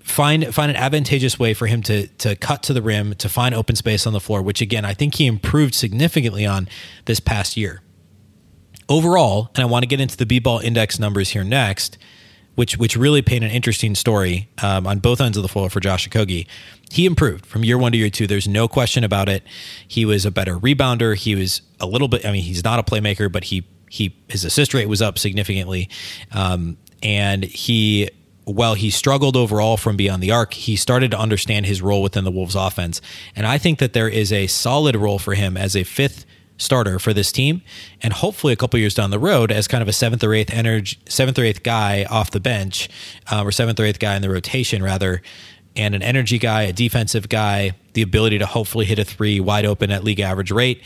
find 0.00 0.52
find 0.52 0.70
an 0.70 0.76
advantageous 0.76 1.38
way 1.38 1.54
for 1.54 1.66
him 1.66 1.82
to 1.82 2.08
to 2.08 2.34
cut 2.36 2.62
to 2.64 2.72
the 2.72 2.82
rim 2.82 3.14
to 3.14 3.28
find 3.28 3.54
open 3.54 3.76
space 3.76 4.06
on 4.06 4.12
the 4.12 4.20
floor, 4.20 4.42
which 4.42 4.60
again 4.60 4.84
I 4.84 4.94
think 4.94 5.14
he 5.14 5.26
improved 5.26 5.74
significantly 5.74 6.44
on 6.44 6.68
this 7.06 7.20
past 7.20 7.56
year 7.56 7.82
overall, 8.92 9.50
and 9.54 9.62
I 9.62 9.66
want 9.66 9.82
to 9.82 9.86
get 9.86 10.00
into 10.00 10.16
the 10.16 10.26
B-ball 10.26 10.60
index 10.60 10.98
numbers 10.98 11.30
here 11.30 11.44
next, 11.44 11.98
which 12.54 12.76
which 12.76 12.96
really 12.96 13.22
paint 13.22 13.44
an 13.44 13.50
interesting 13.50 13.94
story 13.94 14.48
um, 14.62 14.86
on 14.86 14.98
both 14.98 15.20
ends 15.20 15.36
of 15.36 15.42
the 15.42 15.48
floor 15.48 15.70
for 15.70 15.80
Josh 15.80 16.08
Okogie. 16.08 16.46
He 16.90 17.06
improved 17.06 17.46
from 17.46 17.64
year 17.64 17.78
one 17.78 17.92
to 17.92 17.98
year 17.98 18.10
two. 18.10 18.26
There's 18.26 18.46
no 18.46 18.68
question 18.68 19.04
about 19.04 19.28
it. 19.28 19.42
He 19.88 20.04
was 20.04 20.26
a 20.26 20.30
better 20.30 20.58
rebounder. 20.58 21.16
He 21.16 21.34
was 21.34 21.62
a 21.80 21.86
little 21.86 22.08
bit. 22.08 22.26
I 22.26 22.32
mean, 22.32 22.42
he's 22.42 22.62
not 22.62 22.78
a 22.78 22.82
playmaker, 22.82 23.32
but 23.32 23.44
he 23.44 23.66
he 23.88 24.14
his 24.28 24.44
assist 24.44 24.74
rate 24.74 24.88
was 24.88 25.00
up 25.00 25.18
significantly, 25.18 25.88
um, 26.32 26.76
and 27.02 27.44
he 27.44 28.10
while 28.44 28.74
he 28.74 28.90
struggled 28.90 29.36
overall 29.36 29.76
from 29.76 29.96
beyond 29.96 30.22
the 30.22 30.32
arc, 30.32 30.52
he 30.54 30.76
started 30.76 31.12
to 31.12 31.18
understand 31.18 31.64
his 31.64 31.80
role 31.80 32.02
within 32.02 32.24
the 32.24 32.30
Wolves 32.30 32.56
offense. 32.56 33.00
And 33.36 33.46
I 33.46 33.56
think 33.56 33.78
that 33.78 33.92
there 33.92 34.08
is 34.08 34.32
a 34.32 34.48
solid 34.48 34.96
role 34.96 35.18
for 35.18 35.34
him 35.34 35.56
as 35.56 35.76
a 35.76 35.84
fifth 35.84 36.26
starter 36.62 36.98
for 36.98 37.12
this 37.12 37.32
team, 37.32 37.62
and 38.00 38.12
hopefully 38.12 38.52
a 38.52 38.56
couple 38.56 38.78
years 38.78 38.94
down 38.94 39.10
the 39.10 39.18
road 39.18 39.52
as 39.52 39.68
kind 39.68 39.82
of 39.82 39.88
a 39.88 39.92
seventh 39.92 40.24
or 40.24 40.32
eighth 40.32 40.52
energy, 40.52 40.98
seventh 41.08 41.38
or 41.38 41.44
eighth 41.44 41.62
guy 41.62 42.04
off 42.04 42.30
the 42.30 42.40
bench, 42.40 42.88
uh, 43.30 43.42
or 43.42 43.52
seventh 43.52 43.78
or 43.78 43.84
eighth 43.84 43.98
guy 43.98 44.16
in 44.16 44.22
the 44.22 44.30
rotation 44.30 44.82
rather, 44.82 45.22
and 45.76 45.94
an 45.94 46.02
energy 46.02 46.38
guy, 46.38 46.62
a 46.62 46.72
defensive 46.72 47.28
guy, 47.28 47.72
the 47.94 48.02
ability 48.02 48.38
to 48.38 48.46
hopefully 48.46 48.84
hit 48.84 48.98
a 48.98 49.04
three 49.04 49.40
wide 49.40 49.64
open 49.64 49.90
at 49.90 50.04
league 50.04 50.20
average 50.20 50.50
rate, 50.50 50.82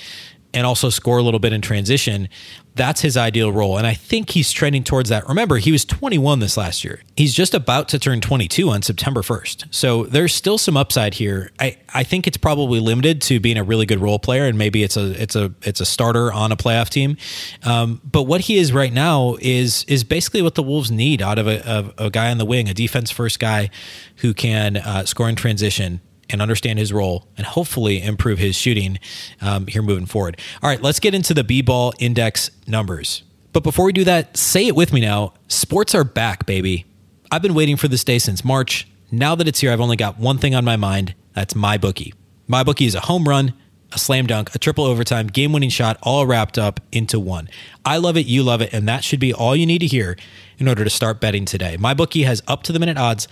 and 0.54 0.66
also 0.66 0.90
score 0.90 1.18
a 1.18 1.22
little 1.22 1.40
bit 1.40 1.52
in 1.52 1.60
transition 1.60 2.28
that's 2.76 3.00
his 3.00 3.16
ideal 3.16 3.50
role. 3.50 3.78
And 3.78 3.86
I 3.86 3.94
think 3.94 4.30
he's 4.30 4.52
trending 4.52 4.84
towards 4.84 5.08
that. 5.08 5.26
Remember, 5.28 5.56
he 5.56 5.72
was 5.72 5.84
21 5.84 6.40
this 6.40 6.56
last 6.56 6.84
year. 6.84 7.02
He's 7.16 7.32
just 7.34 7.54
about 7.54 7.88
to 7.88 7.98
turn 7.98 8.20
22 8.20 8.68
on 8.68 8.82
September 8.82 9.22
1st. 9.22 9.74
So 9.74 10.04
there's 10.04 10.34
still 10.34 10.58
some 10.58 10.76
upside 10.76 11.14
here. 11.14 11.50
I, 11.58 11.78
I 11.94 12.04
think 12.04 12.26
it's 12.26 12.36
probably 12.36 12.78
limited 12.78 13.22
to 13.22 13.40
being 13.40 13.56
a 13.56 13.64
really 13.64 13.86
good 13.86 14.00
role 14.00 14.18
player, 14.18 14.44
and 14.44 14.58
maybe 14.58 14.82
it's 14.82 14.96
a 14.96 15.20
it's 15.20 15.34
a 15.34 15.54
it's 15.62 15.80
a 15.80 15.86
starter 15.86 16.30
on 16.32 16.52
a 16.52 16.56
playoff 16.56 16.90
team. 16.90 17.16
Um, 17.64 18.00
but 18.04 18.24
what 18.24 18.42
he 18.42 18.58
is 18.58 18.72
right 18.72 18.92
now 18.92 19.36
is 19.40 19.84
is 19.88 20.04
basically 20.04 20.42
what 20.42 20.54
the 20.54 20.62
Wolves 20.62 20.90
need 20.90 21.22
out 21.22 21.38
of 21.38 21.48
a, 21.48 21.66
of 21.66 21.94
a 21.96 22.10
guy 22.10 22.30
on 22.30 22.36
the 22.36 22.44
wing, 22.44 22.68
a 22.68 22.74
defense 22.74 23.10
first 23.10 23.40
guy 23.40 23.70
who 24.16 24.34
can 24.34 24.76
uh, 24.76 25.06
score 25.06 25.28
in 25.28 25.36
transition 25.36 26.00
and 26.30 26.42
understand 26.42 26.78
his 26.78 26.92
role 26.92 27.26
and 27.36 27.46
hopefully 27.46 28.02
improve 28.02 28.38
his 28.38 28.56
shooting 28.56 28.98
um, 29.40 29.66
here 29.66 29.82
moving 29.82 30.06
forward. 30.06 30.40
All 30.62 30.68
right, 30.68 30.82
let's 30.82 31.00
get 31.00 31.14
into 31.14 31.34
the 31.34 31.44
B 31.44 31.62
ball 31.62 31.92
index 31.98 32.50
numbers. 32.66 33.22
But 33.52 33.62
before 33.62 33.86
we 33.86 33.92
do 33.92 34.04
that, 34.04 34.36
say 34.36 34.66
it 34.66 34.76
with 34.76 34.92
me 34.92 35.00
now 35.00 35.34
sports 35.48 35.94
are 35.94 36.04
back, 36.04 36.46
baby. 36.46 36.84
I've 37.30 37.42
been 37.42 37.54
waiting 37.54 37.76
for 37.76 37.88
this 37.88 38.04
day 38.04 38.18
since 38.18 38.44
March. 38.44 38.86
Now 39.10 39.34
that 39.34 39.48
it's 39.48 39.60
here, 39.60 39.72
I've 39.72 39.80
only 39.80 39.96
got 39.96 40.18
one 40.18 40.38
thing 40.38 40.54
on 40.54 40.64
my 40.64 40.76
mind 40.76 41.14
that's 41.34 41.54
my 41.54 41.76
bookie. 41.76 42.14
MyBookie 42.48 42.86
is 42.86 42.94
a 42.94 43.00
home 43.00 43.28
run, 43.28 43.52
a 43.92 43.98
slam 43.98 44.26
dunk, 44.26 44.54
a 44.54 44.58
triple 44.58 44.84
overtime, 44.84 45.28
game 45.28 45.52
winning 45.52 45.70
shot, 45.70 45.98
all 46.02 46.26
wrapped 46.26 46.58
up 46.58 46.80
into 46.92 47.20
one. 47.20 47.48
I 47.84 47.98
love 47.98 48.16
it, 48.16 48.26
you 48.26 48.42
love 48.42 48.60
it, 48.60 48.72
and 48.72 48.88
that 48.88 49.04
should 49.04 49.20
be 49.20 49.32
all 49.32 49.54
you 49.54 49.66
need 49.66 49.78
to 49.78 49.86
hear 49.86 50.16
in 50.58 50.68
order 50.68 50.84
to 50.84 50.90
start 50.90 51.20
betting 51.20 51.44
today. 51.44 51.76
MyBookie 51.78 52.24
has 52.24 52.42
up 52.46 52.62
to 52.64 52.72
the 52.72 52.78
minute 52.78 52.98
odds 52.98 53.28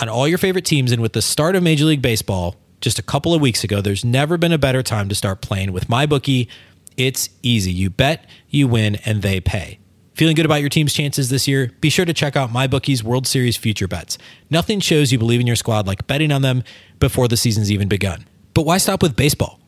on 0.00 0.08
all 0.08 0.28
your 0.28 0.38
favorite 0.38 0.64
teams. 0.64 0.92
And 0.92 1.02
with 1.02 1.12
the 1.12 1.22
start 1.22 1.56
of 1.56 1.62
Major 1.62 1.84
League 1.84 2.02
Baseball 2.02 2.56
just 2.80 2.98
a 2.98 3.02
couple 3.02 3.34
of 3.34 3.40
weeks 3.40 3.64
ago, 3.64 3.80
there's 3.80 4.04
never 4.04 4.36
been 4.36 4.52
a 4.52 4.58
better 4.58 4.82
time 4.82 5.08
to 5.08 5.14
start 5.14 5.40
playing 5.40 5.72
with 5.72 5.88
MyBookie. 5.88 6.48
It's 6.96 7.30
easy. 7.42 7.72
You 7.72 7.90
bet, 7.90 8.28
you 8.48 8.68
win, 8.68 8.96
and 9.04 9.22
they 9.22 9.40
pay. 9.40 9.78
Feeling 10.14 10.34
good 10.34 10.46
about 10.46 10.62
your 10.62 10.70
team's 10.70 10.94
chances 10.94 11.28
this 11.28 11.46
year? 11.46 11.72
Be 11.80 11.90
sure 11.90 12.06
to 12.06 12.14
check 12.14 12.36
out 12.36 12.50
MyBookie's 12.50 13.04
World 13.04 13.26
Series 13.26 13.56
future 13.56 13.86
bets. 13.86 14.16
Nothing 14.48 14.80
shows 14.80 15.12
you 15.12 15.18
believe 15.18 15.40
in 15.40 15.46
your 15.46 15.56
squad 15.56 15.86
like 15.86 16.06
betting 16.06 16.32
on 16.32 16.40
them 16.40 16.62
before 16.98 17.28
the 17.28 17.36
season's 17.36 17.70
even 17.70 17.86
begun. 17.88 18.24
But 18.54 18.64
why 18.64 18.78
stop 18.78 19.02
with 19.02 19.14
baseball? 19.14 19.60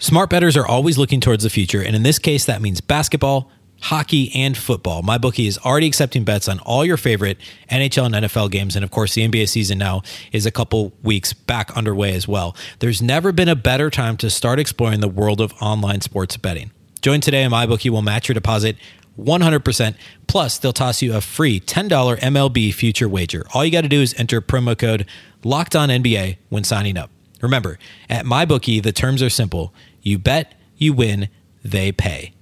Smart 0.00 0.30
bettors 0.30 0.56
are 0.56 0.66
always 0.66 0.98
looking 0.98 1.20
towards 1.20 1.44
the 1.44 1.50
future, 1.50 1.82
and 1.82 1.94
in 1.94 2.02
this 2.02 2.18
case, 2.18 2.46
that 2.46 2.60
means 2.60 2.80
basketball 2.80 3.50
hockey, 3.80 4.30
and 4.34 4.56
football. 4.56 5.02
MyBookie 5.02 5.46
is 5.46 5.58
already 5.58 5.86
accepting 5.86 6.24
bets 6.24 6.48
on 6.48 6.58
all 6.60 6.84
your 6.84 6.96
favorite 6.96 7.38
NHL 7.70 8.06
and 8.06 8.26
NFL 8.26 8.50
games. 8.50 8.76
And 8.76 8.84
of 8.84 8.90
course, 8.90 9.14
the 9.14 9.26
NBA 9.26 9.48
season 9.48 9.78
now 9.78 10.02
is 10.32 10.46
a 10.46 10.50
couple 10.50 10.92
weeks 11.02 11.32
back 11.32 11.76
underway 11.76 12.14
as 12.14 12.28
well. 12.28 12.54
There's 12.78 13.00
never 13.00 13.32
been 13.32 13.48
a 13.48 13.56
better 13.56 13.90
time 13.90 14.16
to 14.18 14.30
start 14.30 14.58
exploring 14.58 15.00
the 15.00 15.08
world 15.08 15.40
of 15.40 15.52
online 15.60 16.02
sports 16.02 16.36
betting. 16.36 16.70
Join 17.02 17.20
today 17.20 17.42
and 17.42 17.52
MyBookie 17.52 17.90
will 17.90 18.02
match 18.02 18.28
your 18.28 18.34
deposit 18.34 18.76
100%. 19.18 19.94
Plus, 20.26 20.58
they'll 20.58 20.72
toss 20.72 21.02
you 21.02 21.14
a 21.16 21.20
free 21.20 21.58
$10 21.58 22.18
MLB 22.18 22.72
future 22.74 23.08
wager. 23.08 23.46
All 23.54 23.64
you 23.64 23.72
got 23.72 23.82
to 23.82 23.88
do 23.88 24.02
is 24.02 24.14
enter 24.18 24.40
promo 24.40 24.76
code 24.78 25.06
Locked 25.42 25.74
On 25.74 25.88
NBA 25.88 26.36
when 26.50 26.64
signing 26.64 26.98
up. 26.98 27.10
Remember, 27.40 27.78
at 28.10 28.26
MyBookie, 28.26 28.82
the 28.82 28.92
terms 28.92 29.22
are 29.22 29.30
simple. 29.30 29.72
You 30.02 30.18
bet, 30.18 30.54
you 30.76 30.92
win, 30.92 31.28
they 31.64 31.92
pay. 31.92 32.34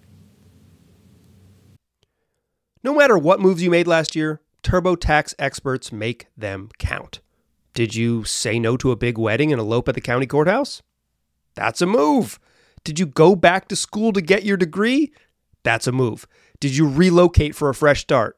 No 2.84 2.94
matter 2.94 3.18
what 3.18 3.40
moves 3.40 3.62
you 3.62 3.70
made 3.70 3.86
last 3.86 4.14
year, 4.14 4.40
TurboTax 4.62 5.34
experts 5.38 5.92
make 5.92 6.28
them 6.36 6.70
count. 6.78 7.20
Did 7.74 7.94
you 7.94 8.24
say 8.24 8.58
no 8.58 8.76
to 8.76 8.90
a 8.90 8.96
big 8.96 9.18
wedding 9.18 9.52
and 9.52 9.60
elope 9.60 9.88
at 9.88 9.94
the 9.94 10.00
county 10.00 10.26
courthouse? 10.26 10.82
That's 11.54 11.82
a 11.82 11.86
move. 11.86 12.38
Did 12.84 12.98
you 12.98 13.06
go 13.06 13.34
back 13.34 13.68
to 13.68 13.76
school 13.76 14.12
to 14.12 14.20
get 14.20 14.44
your 14.44 14.56
degree? 14.56 15.12
That's 15.64 15.86
a 15.86 15.92
move. 15.92 16.26
Did 16.60 16.76
you 16.76 16.88
relocate 16.88 17.54
for 17.54 17.68
a 17.68 17.74
fresh 17.74 18.00
start? 18.00 18.37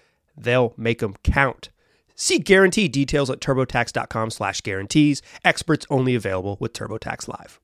they'll 0.43 0.73
make 0.77 0.99
them 0.99 1.15
count. 1.23 1.69
See 2.15 2.37
guarantee 2.37 2.87
details 2.87 3.29
at 3.31 3.39
turbotax.com 3.39 4.29
slash 4.29 4.61
guarantees. 4.61 5.21
Experts 5.43 5.87
only 5.89 6.13
available 6.13 6.57
with 6.59 6.73
TurboTax 6.73 7.27
Live. 7.27 7.59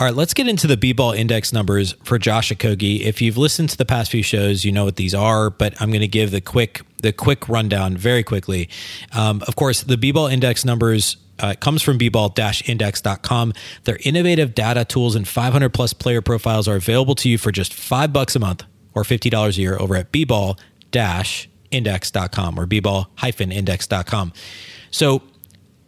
All 0.00 0.06
right, 0.06 0.16
let's 0.16 0.34
get 0.34 0.48
into 0.48 0.66
the 0.66 0.76
B-ball 0.76 1.12
index 1.12 1.52
numbers 1.52 1.92
for 2.02 2.18
Josh 2.18 2.50
Okogie. 2.50 3.02
If 3.02 3.22
you've 3.22 3.36
listened 3.36 3.70
to 3.70 3.76
the 3.76 3.84
past 3.84 4.10
few 4.10 4.24
shows, 4.24 4.64
you 4.64 4.72
know 4.72 4.84
what 4.84 4.96
these 4.96 5.14
are, 5.14 5.50
but 5.50 5.80
I'm 5.80 5.90
going 5.90 6.00
to 6.00 6.08
give 6.08 6.32
the 6.32 6.40
quick 6.40 6.82
the 7.00 7.12
quick 7.12 7.48
rundown 7.48 7.96
very 7.96 8.24
quickly. 8.24 8.68
Um, 9.12 9.44
of 9.46 9.54
course, 9.54 9.84
the 9.84 9.96
B-ball 9.96 10.26
index 10.26 10.64
numbers 10.64 11.16
uh, 11.38 11.54
comes 11.60 11.82
from 11.82 11.96
bball-index.com. 11.96 13.52
Their 13.84 13.98
innovative 14.04 14.56
data 14.56 14.84
tools 14.84 15.14
and 15.14 15.28
500 15.28 15.68
plus 15.72 15.92
player 15.92 16.20
profiles 16.20 16.66
are 16.66 16.74
available 16.74 17.14
to 17.16 17.28
you 17.28 17.38
for 17.38 17.52
just 17.52 17.72
five 17.72 18.12
bucks 18.12 18.34
a 18.34 18.40
month 18.40 18.64
or 18.94 19.02
$50 19.02 19.56
a 19.56 19.60
year 19.60 19.76
over 19.78 19.96
at 19.96 20.12
bball-index.com 20.12 22.58
or 22.58 22.66
bball-index.com. 22.66 24.32
So 24.90 25.22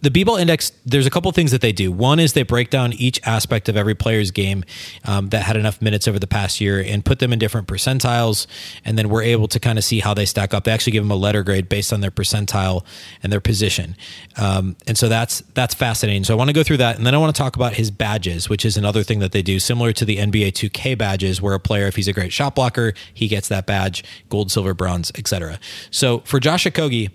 the 0.04 0.10
B-ball 0.10 0.36
index, 0.36 0.70
there's 0.84 1.06
a 1.06 1.10
couple 1.10 1.32
things 1.32 1.50
that 1.50 1.62
they 1.62 1.72
do. 1.72 1.90
One 1.90 2.20
is 2.20 2.34
they 2.34 2.42
break 2.42 2.68
down 2.68 2.92
each 2.92 3.18
aspect 3.24 3.70
of 3.70 3.76
every 3.76 3.94
player's 3.94 4.30
game 4.30 4.62
um, 5.04 5.30
that 5.30 5.42
had 5.42 5.56
enough 5.56 5.80
minutes 5.80 6.06
over 6.06 6.18
the 6.18 6.26
past 6.26 6.60
year 6.60 6.78
and 6.86 7.02
put 7.02 7.20
them 7.20 7.32
in 7.32 7.38
different 7.38 7.66
percentiles. 7.66 8.46
And 8.84 8.98
then 8.98 9.08
we're 9.08 9.22
able 9.22 9.48
to 9.48 9.58
kind 9.58 9.78
of 9.78 9.84
see 9.84 10.00
how 10.00 10.12
they 10.12 10.26
stack 10.26 10.52
up. 10.52 10.64
They 10.64 10.72
actually 10.72 10.92
give 10.92 11.02
them 11.02 11.10
a 11.10 11.16
letter 11.16 11.42
grade 11.42 11.70
based 11.70 11.90
on 11.90 12.02
their 12.02 12.10
percentile 12.10 12.84
and 13.22 13.32
their 13.32 13.40
position. 13.40 13.96
Um, 14.36 14.76
and 14.86 14.98
so 14.98 15.08
that's 15.08 15.40
that's 15.54 15.74
fascinating. 15.74 16.24
So 16.24 16.34
I 16.34 16.36
want 16.36 16.50
to 16.50 16.54
go 16.54 16.62
through 16.62 16.78
that, 16.78 16.96
and 16.96 17.06
then 17.06 17.14
I 17.14 17.18
want 17.18 17.34
to 17.34 17.38
talk 17.38 17.56
about 17.56 17.72
his 17.74 17.90
badges, 17.90 18.48
which 18.50 18.66
is 18.66 18.76
another 18.76 19.02
thing 19.02 19.20
that 19.20 19.32
they 19.32 19.42
do, 19.42 19.58
similar 19.58 19.92
to 19.94 20.04
the 20.04 20.18
NBA 20.18 20.52
2K 20.52 20.98
badges, 20.98 21.40
where 21.40 21.54
a 21.54 21.60
player, 21.60 21.86
if 21.86 21.96
he's 21.96 22.08
a 22.08 22.12
great 22.12 22.32
shot 22.32 22.54
blocker, 22.54 22.92
he 23.14 23.26
gets 23.26 23.48
that 23.48 23.64
badge, 23.66 24.04
gold, 24.28 24.52
silver, 24.52 24.74
bronze, 24.74 25.10
etc. 25.16 25.58
So 25.90 26.18
for 26.20 26.40
Josh 26.40 26.64
Okogie 26.64 27.10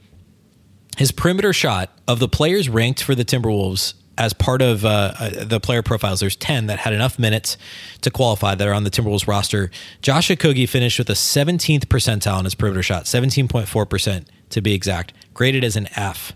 his 0.97 1.11
perimeter 1.11 1.53
shot 1.53 1.91
of 2.07 2.19
the 2.19 2.27
players 2.27 2.69
ranked 2.69 3.03
for 3.03 3.15
the 3.15 3.25
Timberwolves 3.25 3.93
as 4.17 4.33
part 4.33 4.61
of 4.61 4.83
uh, 4.83 5.13
uh, 5.17 5.45
the 5.45 5.61
player 5.61 5.81
profiles, 5.81 6.19
there's 6.19 6.35
10 6.35 6.67
that 6.67 6.79
had 6.79 6.91
enough 6.91 7.17
minutes 7.17 7.57
to 8.01 8.11
qualify 8.11 8.53
that 8.53 8.67
are 8.67 8.73
on 8.73 8.83
the 8.83 8.89
Timberwolves 8.89 9.27
roster. 9.27 9.71
Josh 10.01 10.27
Okogie 10.27 10.67
finished 10.67 10.99
with 10.99 11.09
a 11.09 11.13
17th 11.13 11.85
percentile 11.85 12.39
in 12.39 12.43
his 12.43 12.53
perimeter 12.53 12.83
shot, 12.83 13.05
17.4% 13.05 14.25
to 14.49 14.61
be 14.61 14.73
exact, 14.73 15.13
graded 15.33 15.63
as 15.63 15.77
an 15.77 15.87
F. 15.95 16.33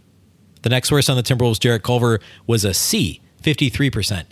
The 0.62 0.70
next 0.70 0.94
worst 0.94 1.10
on 1.10 1.18
the 1.18 1.24
Timberwolves, 1.24 1.60
Jarrett 1.60 1.84
Culver, 1.84 2.22
was 2.48 2.64
a 2.64 2.74
C, 2.74 3.22
53%. 3.44 4.24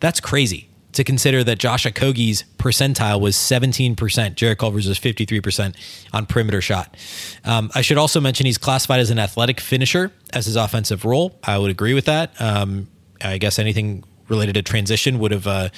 That's 0.00 0.20
crazy 0.20 0.70
to 0.96 1.04
consider 1.04 1.44
that 1.44 1.58
Josh 1.58 1.84
Okogie's 1.84 2.44
percentile 2.58 3.20
was 3.20 3.36
17%. 3.36 4.34
Jarrett 4.34 4.58
Culver's 4.58 4.88
was 4.88 4.98
53% 4.98 5.74
on 6.12 6.26
perimeter 6.26 6.60
shot. 6.60 6.96
Um, 7.44 7.70
I 7.74 7.82
should 7.82 7.98
also 7.98 8.20
mention 8.20 8.46
he's 8.46 8.58
classified 8.58 9.00
as 9.00 9.10
an 9.10 9.18
athletic 9.18 9.60
finisher 9.60 10.10
as 10.32 10.46
his 10.46 10.56
offensive 10.56 11.04
role. 11.04 11.38
I 11.44 11.58
would 11.58 11.70
agree 11.70 11.94
with 11.94 12.06
that. 12.06 12.38
Um, 12.40 12.88
I 13.22 13.38
guess 13.38 13.58
anything 13.58 14.04
related 14.28 14.54
to 14.54 14.62
transition 14.62 15.18
would 15.18 15.30
have 15.30 15.46
uh, 15.46 15.68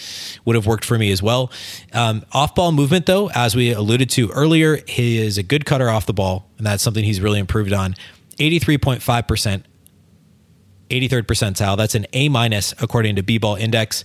would 0.45 0.57
have 0.57 0.67
worked 0.67 0.85
for 0.85 0.99
me 0.99 1.13
as 1.13 1.23
well. 1.23 1.53
Um, 1.93 2.25
off 2.33 2.55
ball 2.55 2.73
movement, 2.73 3.07
though, 3.07 3.31
as 3.31 3.55
we 3.55 3.73
alluded 3.73 4.11
to 4.11 4.31
earlier, 4.31 4.79
he 4.87 5.19
is 5.19 5.37
a 5.39 5.43
good 5.43 5.67
cutter 5.67 5.91
off 5.91 6.07
the 6.07 6.15
ball, 6.15 6.49
and 6.57 6.67
that's 6.67 6.83
something 6.83 7.05
he's 7.05 7.21
really 7.21 7.39
improved 7.39 7.73
on. 7.73 7.95
Eighty 8.39 8.59
three 8.59 8.79
point 8.79 9.03
five 9.03 9.29
percent, 9.29 9.67
eighty 10.91 11.09
third 11.09 11.29
percentile. 11.29 11.77
That's 11.77 11.95
an 11.95 12.07
A 12.13 12.29
minus 12.29 12.73
according 12.81 13.17
to 13.17 13.23
B 13.23 13.39
ball 13.39 13.57
index 13.57 14.05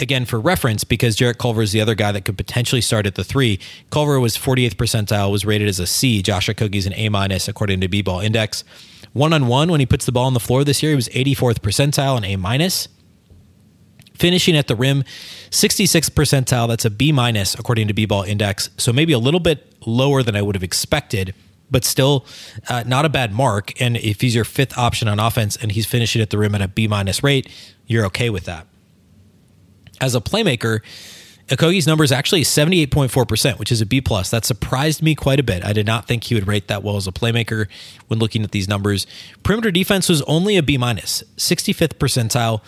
again 0.00 0.24
for 0.24 0.40
reference 0.40 0.84
because 0.84 1.16
Jarrett 1.16 1.38
Culver 1.38 1.62
is 1.62 1.72
the 1.72 1.80
other 1.80 1.94
guy 1.94 2.12
that 2.12 2.24
could 2.24 2.36
potentially 2.36 2.80
start 2.80 3.06
at 3.06 3.14
the 3.14 3.24
three. 3.24 3.58
Culver 3.90 4.20
was 4.20 4.36
48th 4.36 4.74
percentile, 4.74 5.30
was 5.30 5.44
rated 5.44 5.68
as 5.68 5.78
a 5.78 5.86
C. 5.86 6.22
Josh 6.22 6.48
Okogie's 6.48 6.86
an 6.86 6.94
A 6.94 7.08
minus 7.08 7.48
according 7.48 7.80
to 7.80 7.88
B 7.88 8.02
Ball 8.02 8.20
Index. 8.20 8.64
One 9.12 9.32
on 9.32 9.46
one 9.46 9.70
when 9.70 9.80
he 9.80 9.86
puts 9.86 10.06
the 10.06 10.12
ball 10.12 10.26
on 10.26 10.34
the 10.34 10.40
floor 10.40 10.64
this 10.64 10.82
year, 10.82 10.92
he 10.92 10.96
was 10.96 11.08
84th 11.08 11.60
percentile 11.60 12.16
and 12.16 12.24
A 12.24 12.36
minus. 12.36 12.88
Finishing 14.14 14.56
at 14.56 14.66
the 14.66 14.74
rim, 14.74 15.04
66th 15.50 16.10
percentile. 16.10 16.66
That's 16.66 16.84
a 16.84 16.90
B 16.90 17.12
minus 17.12 17.54
according 17.54 17.88
to 17.88 17.94
B 17.94 18.04
Ball 18.04 18.22
Index. 18.22 18.70
So 18.76 18.92
maybe 18.92 19.12
a 19.12 19.18
little 19.18 19.40
bit 19.40 19.72
lower 19.86 20.22
than 20.22 20.36
I 20.36 20.42
would 20.42 20.54
have 20.54 20.64
expected 20.64 21.34
but 21.70 21.84
still 21.84 22.24
uh, 22.70 22.82
not 22.86 23.04
a 23.04 23.10
bad 23.10 23.30
mark. 23.30 23.78
And 23.78 23.98
if 23.98 24.22
he's 24.22 24.34
your 24.34 24.46
fifth 24.46 24.78
option 24.78 25.06
on 25.06 25.20
offense 25.20 25.54
and 25.54 25.70
he's 25.70 25.84
finishing 25.84 26.22
at 26.22 26.30
the 26.30 26.38
rim 26.38 26.54
at 26.54 26.62
a 26.62 26.68
B 26.68 26.88
minus 26.88 27.22
rate, 27.22 27.46
you're 27.86 28.06
okay 28.06 28.30
with 28.30 28.44
that 28.44 28.66
as 30.00 30.14
a 30.14 30.20
playmaker, 30.20 30.80
Okogie's 31.48 31.86
number 31.86 32.04
is 32.04 32.12
actually 32.12 32.42
78.4%, 32.42 33.58
which 33.58 33.72
is 33.72 33.80
a 33.80 33.86
B 33.86 34.00
plus. 34.00 34.30
That 34.30 34.44
surprised 34.44 35.02
me 35.02 35.14
quite 35.14 35.40
a 35.40 35.42
bit. 35.42 35.64
I 35.64 35.72
did 35.72 35.86
not 35.86 36.06
think 36.06 36.24
he 36.24 36.34
would 36.34 36.46
rate 36.46 36.68
that 36.68 36.82
well 36.82 36.96
as 36.96 37.06
a 37.06 37.12
playmaker 37.12 37.68
when 38.08 38.18
looking 38.18 38.42
at 38.44 38.50
these 38.50 38.68
numbers. 38.68 39.06
Perimeter 39.42 39.70
defense 39.70 40.08
was 40.10 40.20
only 40.22 40.56
a 40.58 40.62
B 40.62 40.76
minus, 40.76 41.24
65th 41.36 41.94
percentile 41.94 42.60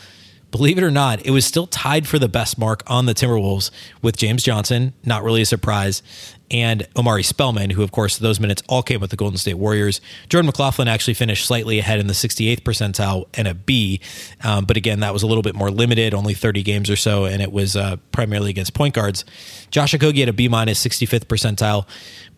believe 0.50 0.78
it 0.78 0.84
or 0.84 0.90
not, 0.90 1.24
it 1.24 1.30
was 1.30 1.44
still 1.44 1.66
tied 1.66 2.06
for 2.06 2.18
the 2.18 2.28
best 2.28 2.58
mark 2.58 2.82
on 2.86 3.06
the 3.06 3.14
Timberwolves 3.14 3.70
with 4.02 4.16
James 4.16 4.42
Johnson, 4.42 4.92
not 5.04 5.22
really 5.22 5.42
a 5.42 5.46
surprise, 5.46 6.02
and 6.50 6.86
Omari 6.96 7.22
Spellman, 7.22 7.70
who, 7.70 7.82
of 7.82 7.92
course, 7.92 8.18
those 8.18 8.40
minutes 8.40 8.62
all 8.68 8.82
came 8.82 9.00
with 9.00 9.10
the 9.10 9.16
Golden 9.16 9.38
State 9.38 9.54
Warriors. 9.54 10.00
Jordan 10.28 10.46
McLaughlin 10.46 10.88
actually 10.88 11.14
finished 11.14 11.46
slightly 11.46 11.78
ahead 11.78 12.00
in 12.00 12.08
the 12.08 12.12
68th 12.12 12.62
percentile 12.62 13.26
and 13.34 13.46
a 13.46 13.54
B, 13.54 14.00
um, 14.42 14.64
but 14.64 14.76
again, 14.76 15.00
that 15.00 15.12
was 15.12 15.22
a 15.22 15.26
little 15.26 15.42
bit 15.42 15.54
more 15.54 15.70
limited, 15.70 16.12
only 16.12 16.34
30 16.34 16.62
games 16.62 16.90
or 16.90 16.96
so, 16.96 17.24
and 17.24 17.40
it 17.40 17.52
was 17.52 17.76
uh, 17.76 17.96
primarily 18.10 18.50
against 18.50 18.74
point 18.74 18.94
guards. 18.94 19.24
Josh 19.70 19.94
Okogie 19.94 20.20
had 20.20 20.28
a 20.28 20.32
B 20.32 20.48
minus 20.48 20.84
65th 20.84 21.26
percentile. 21.26 21.86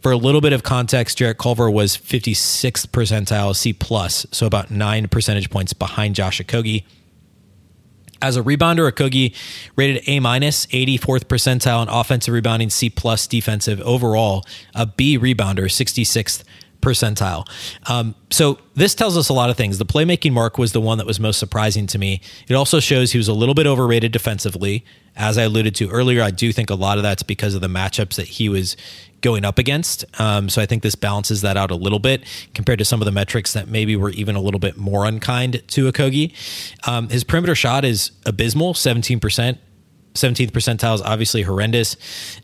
For 0.03 0.13
a 0.13 0.17
little 0.17 0.41
bit 0.41 0.53
of 0.53 0.65
context, 0.65 1.17
Jarrett 1.17 1.39
Culver 1.39 1.71
was 1.71 1.97
56th 1.97 2.89
percentile, 2.89 3.55
C 3.55 3.73
plus, 3.73 4.27
so 4.33 4.47
about 4.47 4.71
nine 4.71 5.09
percentage 5.09 5.49
points 5.49 5.73
behind 5.73 6.17
Josh 6.17 6.41
Okogie. 6.41 6.85
As 8.23 8.37
a 8.37 8.43
rebounder, 8.43 8.91
Okogie 8.91 9.35
rated 9.75 10.05
A 10.07 10.21
minus, 10.21 10.67
84th 10.67 11.25
percentile 11.25 11.83
in 11.83 11.89
offensive 11.89 12.33
rebounding, 12.33 12.71
C 12.71 12.89
plus 12.89 13.27
defensive. 13.27 13.81
Overall, 13.81 14.45
a 14.77 14.87
B 14.87 15.19
rebounder, 15.19 15.65
66th 15.65 16.45
percentile. 16.83 17.49
Um, 17.89 18.15
so 18.31 18.59
this 18.75 18.95
tells 18.95 19.17
us 19.17 19.29
a 19.29 19.33
lot 19.33 19.49
of 19.49 19.57
things. 19.57 19.79
The 19.79 19.87
playmaking 19.87 20.33
mark 20.33 20.59
was 20.59 20.73
the 20.73 20.81
one 20.81 20.99
that 20.99 21.07
was 21.07 21.19
most 21.19 21.39
surprising 21.39 21.87
to 21.89 21.99
me. 21.99 22.21
It 22.49 22.55
also 22.55 22.81
shows 22.81 23.13
he 23.13 23.19
was 23.19 23.29
a 23.29 23.33
little 23.33 23.55
bit 23.55 23.67
overrated 23.67 24.13
defensively. 24.13 24.85
As 25.17 25.39
I 25.39 25.43
alluded 25.43 25.75
to 25.77 25.89
earlier, 25.91 26.23
I 26.23 26.31
do 26.31 26.53
think 26.53 26.71
a 26.71 26.75
lot 26.75 26.99
of 26.99 27.03
that's 27.03 27.23
because 27.23 27.55
of 27.55 27.61
the 27.61 27.69
matchups 27.69 28.17
that 28.17 28.29
he 28.29 28.49
was 28.49 28.77
going 29.21 29.45
up 29.45 29.59
against. 29.59 30.05
Um, 30.21 30.49
so 30.49 30.61
I 30.61 30.67
think 30.67 30.83
this 30.83 30.95
balances 30.95 31.43
that 31.43 31.57
out 31.57 31.71
a 31.71 31.77
little 31.77 31.99
bit 31.99 32.25
compared 32.55 32.81
to 32.81 32.85
some 32.85 33.01
of 33.01 33.05
the 33.05 33.13
metrics 33.13 33.53
that 33.53 33.69
maybe 33.69 33.95
were 33.95 34.11
even 34.11 34.35
a 34.35 34.41
little 34.41 34.61
bit 34.61 34.77
more 34.77 35.07
unkind 35.07 35.63
to 35.69 35.91
Okogie. 35.91 36.35
Um, 36.87 37.09
his 37.09 37.25
perimeter 37.25 37.55
shot 37.55 37.85
is 37.85 38.11
abysmal, 38.27 38.75
17%. 38.75 39.59
17th 40.15 40.51
percentile 40.51 40.95
is 40.95 41.03
obviously 41.03 41.43
horrendous. 41.43 41.97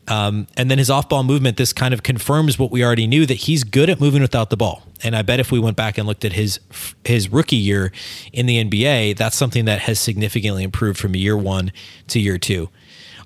Um, 0.07 0.47
and 0.57 0.69
then 0.71 0.77
his 0.77 0.89
off 0.89 1.09
ball 1.09 1.23
movement, 1.23 1.57
this 1.57 1.73
kind 1.73 1.93
of 1.93 2.03
confirms 2.03 2.57
what 2.57 2.71
we 2.71 2.83
already 2.83 3.07
knew 3.07 3.25
that 3.25 3.35
he's 3.35 3.63
good 3.63 3.89
at 3.89 3.99
moving 3.99 4.21
without 4.21 4.49
the 4.49 4.57
ball. 4.57 4.83
And 5.03 5.15
I 5.15 5.21
bet 5.21 5.39
if 5.39 5.51
we 5.51 5.59
went 5.59 5.77
back 5.77 5.97
and 5.97 6.07
looked 6.07 6.25
at 6.25 6.33
his 6.33 6.59
his 7.05 7.29
rookie 7.29 7.55
year 7.55 7.91
in 8.33 8.45
the 8.47 8.63
NBA, 8.63 9.15
that's 9.17 9.37
something 9.37 9.65
that 9.65 9.79
has 9.81 9.99
significantly 9.99 10.63
improved 10.63 10.99
from 10.99 11.15
year 11.15 11.37
one 11.37 11.71
to 12.07 12.19
year 12.19 12.37
two. 12.37 12.69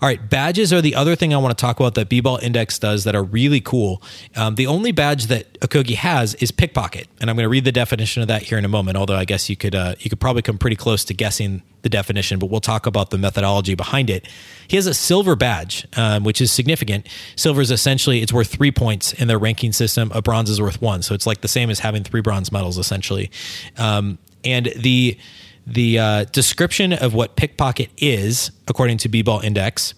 All 0.04 0.10
right, 0.10 0.30
badges 0.30 0.74
are 0.74 0.82
the 0.82 0.96
other 0.96 1.16
thing 1.16 1.34
I 1.34 1.38
want 1.38 1.58
to 1.58 1.62
talk 1.62 1.80
about 1.80 1.96
that 1.96 2.10
B-Ball 2.10 2.40
Index 2.42 2.78
does 2.78 3.06
that 3.06 3.16
are 3.16 3.24
really 3.24 3.62
cool. 3.62 4.04
Um, 4.36 4.56
the 4.56 4.68
only 4.68 4.92
badge 4.92 5.28
that 5.28 5.58
Okogie 5.62 5.96
has 5.96 6.36
is 6.36 6.52
pickpocket, 6.52 7.08
and 7.22 7.30
I'm 7.30 7.38
going 7.38 7.46
to 7.46 7.50
read 7.50 7.64
the 7.64 7.72
definition 7.72 8.22
of 8.22 8.28
that 8.28 8.42
here 8.42 8.58
in 8.58 8.66
a 8.66 8.68
moment. 8.68 8.98
Although 8.98 9.16
I 9.16 9.24
guess 9.24 9.50
you 9.50 9.56
could 9.56 9.74
uh, 9.74 9.96
you 10.00 10.10
could 10.10 10.20
probably 10.20 10.42
come 10.42 10.58
pretty 10.58 10.76
close 10.76 11.06
to 11.06 11.14
guessing 11.14 11.64
the 11.84 11.90
definition, 11.90 12.38
but 12.38 12.48
we'll 12.48 12.60
talk 12.60 12.86
about 12.86 13.12
the 13.12 13.18
methodology 13.18 13.76
behind 13.76 14.10
it. 14.10 14.28
He 14.68 14.76
has 14.76 14.88
a 14.88 14.94
silver 14.94 15.38
badge, 15.38 15.88
um, 15.96 16.26
which 16.26 16.42
is 16.42 16.52
significant. 16.52 17.08
Silver 17.38 17.62
is 17.62 17.72
essentially 17.72 18.22
it's 18.22 18.34
worth 18.34 18.50
three 18.50 18.72
points 18.74 19.14
in 19.14 19.30
their 19.30 19.40
ranking 19.40 19.72
system. 19.72 20.12
A 20.14 20.22
bronze 20.22 20.50
is 20.50 20.60
worth 20.60 20.82
one, 20.82 21.02
so 21.02 21.16
it's 21.16 21.26
like 21.26 21.40
the 21.40 21.48
same 21.48 21.70
as 21.70 21.80
having 21.80 22.04
three 22.04 22.20
bronze 22.20 22.52
medals 22.52 22.78
essentially. 22.78 23.32
Um, 23.78 24.18
And 24.44 24.66
the 24.76 25.18
the 25.66 26.00
uh, 26.00 26.24
description 26.26 26.94
of 26.94 27.14
what 27.14 27.36
pickpocket 27.36 27.90
is, 27.98 28.52
according 28.68 28.98
to 29.00 29.10
B-Ball 29.10 29.40
Index, 29.42 29.94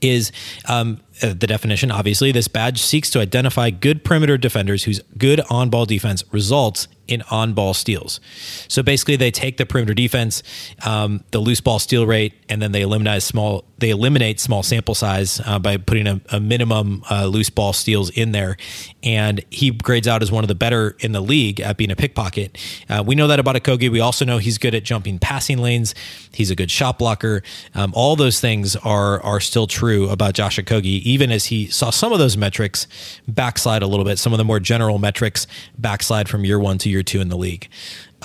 is 0.00 0.32
um, 0.66 1.00
uh, 1.22 1.28
the 1.28 1.46
definition. 1.46 1.90
Obviously, 1.90 2.32
this 2.32 2.48
badge 2.48 2.80
seeks 2.80 3.10
to 3.10 3.20
identify 3.20 3.70
good 3.70 4.04
perimeter 4.04 4.38
defenders 4.38 4.84
whose 4.84 5.00
good 5.18 5.40
on-ball 5.50 5.84
defense 5.86 6.24
results 6.32 6.88
in 7.10 7.22
on-ball 7.30 7.74
steals. 7.74 8.20
So 8.68 8.82
basically, 8.82 9.16
they 9.16 9.30
take 9.30 9.56
the 9.56 9.66
perimeter 9.66 9.94
defense, 9.94 10.42
um, 10.86 11.24
the 11.30 11.40
loose 11.40 11.60
ball 11.60 11.78
steal 11.78 12.06
rate, 12.06 12.34
and 12.48 12.62
then 12.62 12.72
they 12.72 12.82
eliminate 12.82 13.22
small. 13.22 13.64
They 13.78 13.90
eliminate 13.90 14.40
small 14.40 14.62
sample 14.62 14.94
size 14.94 15.40
uh, 15.46 15.58
by 15.58 15.78
putting 15.78 16.06
a, 16.06 16.20
a 16.30 16.38
minimum 16.38 17.02
uh, 17.10 17.26
loose 17.26 17.48
ball 17.50 17.72
steals 17.72 18.10
in 18.10 18.32
there, 18.32 18.56
and 19.02 19.42
he 19.50 19.70
grades 19.70 20.06
out 20.06 20.22
as 20.22 20.30
one 20.30 20.44
of 20.44 20.48
the 20.48 20.54
better 20.54 20.96
in 21.00 21.12
the 21.12 21.20
league 21.20 21.60
at 21.60 21.76
being 21.76 21.90
a 21.90 21.96
pickpocket. 21.96 22.58
Uh, 22.88 23.02
we 23.06 23.14
know 23.14 23.26
that 23.26 23.40
about 23.40 23.56
Okogie. 23.56 23.90
We 23.90 24.00
also 24.00 24.24
know 24.24 24.38
he's 24.38 24.58
good 24.58 24.74
at 24.74 24.84
jumping 24.84 25.18
passing 25.18 25.58
lanes. 25.58 25.94
He's 26.32 26.50
a 26.50 26.54
good 26.54 26.70
shot 26.70 26.98
blocker. 26.98 27.42
Um, 27.74 27.92
all 27.94 28.16
those 28.16 28.38
things 28.40 28.76
are 28.76 29.20
are 29.22 29.40
still 29.40 29.66
true 29.66 30.08
about 30.10 30.34
Josh 30.34 30.58
Okogie, 30.58 31.02
even 31.02 31.32
as 31.32 31.46
he 31.46 31.66
saw 31.66 31.90
some 31.90 32.12
of 32.12 32.18
those 32.18 32.36
metrics 32.36 32.86
backslide 33.26 33.82
a 33.82 33.86
little 33.86 34.04
bit. 34.04 34.18
Some 34.18 34.32
of 34.32 34.38
the 34.38 34.44
more 34.44 34.60
general 34.60 34.98
metrics 34.98 35.46
backslide 35.78 36.28
from 36.28 36.44
year 36.44 36.58
one 36.58 36.78
to 36.78 36.88
year 36.90 36.99
two 37.02 37.20
in 37.20 37.28
the 37.28 37.36
league. 37.36 37.68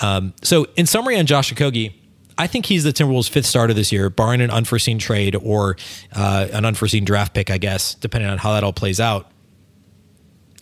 Um, 0.02 0.34
so, 0.44 0.66
in 0.76 0.86
summary, 0.86 1.18
on 1.18 1.26
Josh 1.26 1.54
Okogie. 1.54 1.94
I 2.38 2.48
think 2.48 2.66
he's 2.66 2.84
the 2.84 2.92
Timberwolves' 2.92 3.30
fifth 3.30 3.46
starter 3.46 3.74
this 3.74 3.94
year, 3.94 4.10
barring 4.10 4.42
an 4.42 4.52
unforeseen 4.52 5.00
trade 5.00 5.38
or 5.38 5.78
uh, 6.14 6.48
an 6.52 6.66
unforeseen 6.66 7.06
draft 7.06 7.34
pick, 7.34 7.50
I 7.50 7.58
guess, 7.58 7.96
depending 7.96 8.30
on 8.30 8.40
how 8.40 8.52
that 8.52 8.64
all 8.64 8.74
plays 8.74 9.00
out. 9.00 9.32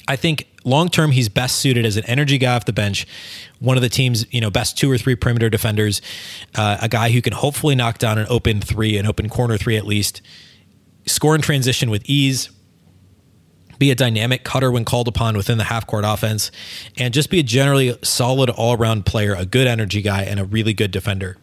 I 0.07 0.15
think 0.15 0.47
long 0.63 0.89
term 0.89 1.11
he's 1.11 1.29
best 1.29 1.57
suited 1.57 1.85
as 1.85 1.97
an 1.97 2.05
energy 2.05 2.37
guy 2.37 2.55
off 2.55 2.65
the 2.65 2.73
bench, 2.73 3.07
one 3.59 3.77
of 3.77 3.83
the 3.83 3.89
team's 3.89 4.31
you 4.33 4.41
know 4.41 4.51
best 4.51 4.77
two 4.77 4.91
or 4.91 4.97
three 4.97 5.15
perimeter 5.15 5.49
defenders, 5.49 6.01
uh, 6.55 6.77
a 6.81 6.89
guy 6.89 7.09
who 7.11 7.21
can 7.21 7.33
hopefully 7.33 7.75
knock 7.75 7.97
down 7.97 8.17
an 8.17 8.27
open 8.29 8.61
three, 8.61 8.97
an 8.97 9.05
open 9.05 9.29
corner 9.29 9.57
three 9.57 9.77
at 9.77 9.85
least, 9.85 10.21
score 11.05 11.35
in 11.35 11.41
transition 11.41 11.89
with 11.89 12.03
ease, 12.05 12.49
be 13.79 13.91
a 13.91 13.95
dynamic 13.95 14.43
cutter 14.43 14.71
when 14.71 14.85
called 14.85 15.07
upon 15.07 15.35
within 15.35 15.57
the 15.57 15.65
half 15.65 15.87
court 15.87 16.05
offense, 16.05 16.51
and 16.97 17.13
just 17.13 17.29
be 17.29 17.39
a 17.39 17.43
generally 17.43 17.97
solid 18.03 18.49
all 18.49 18.73
around 18.73 19.05
player, 19.05 19.33
a 19.35 19.45
good 19.45 19.67
energy 19.67 20.01
guy, 20.01 20.23
and 20.23 20.39
a 20.39 20.45
really 20.45 20.73
good 20.73 20.91
defender. 20.91 21.37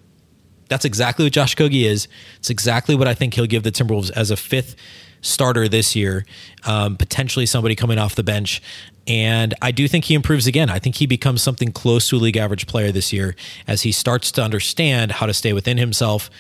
That's 0.69 0.85
exactly 0.85 1.25
what 1.25 1.33
Josh 1.33 1.57
Okogie 1.57 1.85
is. 1.85 2.07
It's 2.39 2.51
exactly 2.51 2.95
what 2.95 3.09
I 3.09 3.15
think 3.15 3.35
he'll 3.35 3.47
give 3.47 3.65
the 3.65 3.73
Timberwolves 3.73 4.11
as 4.13 4.31
a 4.31 4.37
fifth 4.37 4.77
starter 5.21 5.69
this 5.69 5.95
year, 5.95 6.25
um, 6.65 6.97
potentially 6.97 7.45
somebody 7.47 7.75
coming 7.75 7.99
off 7.99 8.15
the 8.15 8.23
bench. 8.23 8.63
And 9.07 9.55
I 9.61 9.73
do 9.73 9.89
think 9.89 10.05
he 10.05 10.15
improves 10.15 10.47
again. 10.47 10.71
I 10.71 10.79
think 10.79 10.97
he 10.97 11.07
becomes 11.07 11.43
something 11.43 11.73
close 11.73 12.09
to 12.09 12.17
a 12.17 12.19
league 12.19 12.37
average 12.37 12.67
player 12.67 12.93
this 12.93 13.13
year 13.13 13.35
as 13.67 13.83
he 13.83 13.93
starts 13.93 14.31
to 14.33 14.43
understand 14.43 15.13
how 15.13 15.27
to 15.27 15.35
stay 15.35 15.53
within 15.53 15.79
himself, 15.79 16.31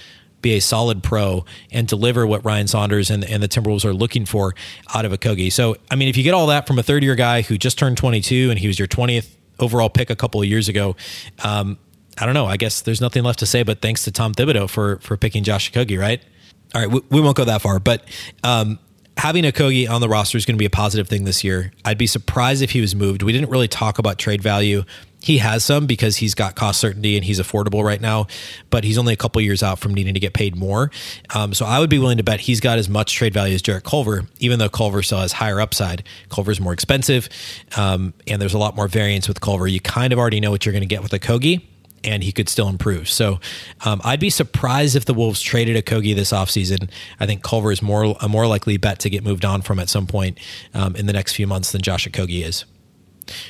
be 0.42 0.54
a 0.56 0.60
solid 0.60 1.02
pro, 1.02 1.44
and 1.70 1.86
deliver 1.86 2.26
what 2.26 2.44
Ryan 2.44 2.66
Saunders 2.66 3.10
and, 3.10 3.24
and 3.24 3.42
the 3.42 3.48
Timberwolves 3.48 3.84
are 3.84 3.92
looking 3.92 4.24
for 4.24 4.54
out 4.94 5.04
of 5.04 5.12
Okogie. 5.12 5.52
So, 5.52 5.76
I 5.90 5.96
mean, 5.96 6.08
if 6.08 6.16
you 6.16 6.22
get 6.22 6.34
all 6.34 6.46
that 6.48 6.66
from 6.66 6.78
a 6.78 6.82
third 6.82 7.02
year 7.02 7.14
guy 7.14 7.42
who 7.42 7.58
just 7.58 7.78
turned 7.78 7.96
22 7.96 8.50
and 8.50 8.58
he 8.58 8.66
was 8.66 8.78
your 8.78 8.88
20th 8.88 9.36
overall 9.58 9.90
pick 9.90 10.10
a 10.10 10.16
couple 10.16 10.40
of 10.40 10.48
years 10.48 10.68
ago, 10.68 10.96
um, 11.44 11.78
I 12.18 12.26
don't 12.26 12.34
know. 12.34 12.46
I 12.46 12.56
guess 12.56 12.82
there's 12.82 13.00
nothing 13.00 13.22
left 13.22 13.38
to 13.38 13.46
say, 13.46 13.62
but 13.62 13.80
thanks 13.80 14.04
to 14.04 14.12
Tom 14.12 14.34
Thibodeau 14.34 14.68
for 14.68 14.98
for 14.98 15.16
picking 15.16 15.42
Josh 15.42 15.72
Okogie, 15.72 15.98
right? 15.98 16.22
All 16.74 16.80
right, 16.82 16.90
we, 16.90 17.00
we 17.10 17.20
won't 17.20 17.36
go 17.36 17.44
that 17.44 17.62
far, 17.62 17.80
but 17.80 18.04
um, 18.44 18.78
having 19.16 19.44
Okogie 19.44 19.88
on 19.88 20.00
the 20.00 20.08
roster 20.08 20.38
is 20.38 20.46
going 20.46 20.56
to 20.56 20.58
be 20.58 20.66
a 20.66 20.70
positive 20.70 21.08
thing 21.08 21.24
this 21.24 21.44
year. 21.44 21.72
I'd 21.84 21.98
be 21.98 22.06
surprised 22.06 22.62
if 22.62 22.70
he 22.70 22.80
was 22.80 22.94
moved. 22.94 23.22
We 23.22 23.32
didn't 23.32 23.50
really 23.50 23.68
talk 23.68 23.98
about 23.98 24.18
trade 24.18 24.42
value. 24.42 24.84
He 25.22 25.38
has 25.38 25.62
some 25.62 25.86
because 25.86 26.16
he's 26.16 26.34
got 26.34 26.54
cost 26.54 26.80
certainty 26.80 27.16
and 27.16 27.24
he's 27.24 27.38
affordable 27.38 27.84
right 27.84 28.00
now, 28.00 28.26
but 28.70 28.84
he's 28.84 28.96
only 28.96 29.12
a 29.12 29.16
couple 29.16 29.42
years 29.42 29.62
out 29.62 29.78
from 29.78 29.92
needing 29.92 30.14
to 30.14 30.20
get 30.20 30.32
paid 30.32 30.56
more. 30.56 30.90
Um, 31.34 31.52
so 31.52 31.66
I 31.66 31.78
would 31.78 31.90
be 31.90 31.98
willing 31.98 32.16
to 32.16 32.22
bet 32.22 32.40
he's 32.40 32.60
got 32.60 32.78
as 32.78 32.88
much 32.88 33.14
trade 33.14 33.34
value 33.34 33.54
as 33.54 33.60
Jarrett 33.60 33.84
Culver, 33.84 34.26
even 34.38 34.58
though 34.58 34.70
Culver 34.70 35.02
still 35.02 35.18
has 35.18 35.32
higher 35.32 35.60
upside. 35.60 36.04
Culver's 36.30 36.58
more 36.58 36.72
expensive, 36.72 37.28
um, 37.76 38.14
and 38.26 38.40
there's 38.40 38.54
a 38.54 38.58
lot 38.58 38.74
more 38.76 38.88
variance 38.88 39.28
with 39.28 39.42
Culver. 39.42 39.66
You 39.66 39.80
kind 39.80 40.14
of 40.14 40.18
already 40.18 40.40
know 40.40 40.50
what 40.50 40.64
you're 40.64 40.72
going 40.72 40.80
to 40.80 40.86
get 40.86 41.02
with 41.02 41.12
Okogie 41.12 41.66
and 42.04 42.22
he 42.22 42.32
could 42.32 42.48
still 42.48 42.68
improve. 42.68 43.08
So 43.08 43.40
um, 43.84 44.00
I'd 44.04 44.20
be 44.20 44.30
surprised 44.30 44.96
if 44.96 45.04
the 45.04 45.14
Wolves 45.14 45.40
traded 45.40 45.82
Okogie 45.84 46.14
this 46.14 46.32
offseason. 46.32 46.90
I 47.18 47.26
think 47.26 47.42
Culver 47.42 47.72
is 47.72 47.82
more 47.82 48.16
a 48.20 48.28
more 48.28 48.46
likely 48.46 48.76
bet 48.76 49.00
to 49.00 49.10
get 49.10 49.24
moved 49.24 49.44
on 49.44 49.62
from 49.62 49.78
at 49.78 49.88
some 49.88 50.06
point 50.06 50.38
um, 50.74 50.96
in 50.96 51.06
the 51.06 51.12
next 51.12 51.34
few 51.34 51.46
months 51.46 51.72
than 51.72 51.82
Josh 51.82 52.08
Okogie 52.08 52.44
is. 52.44 52.64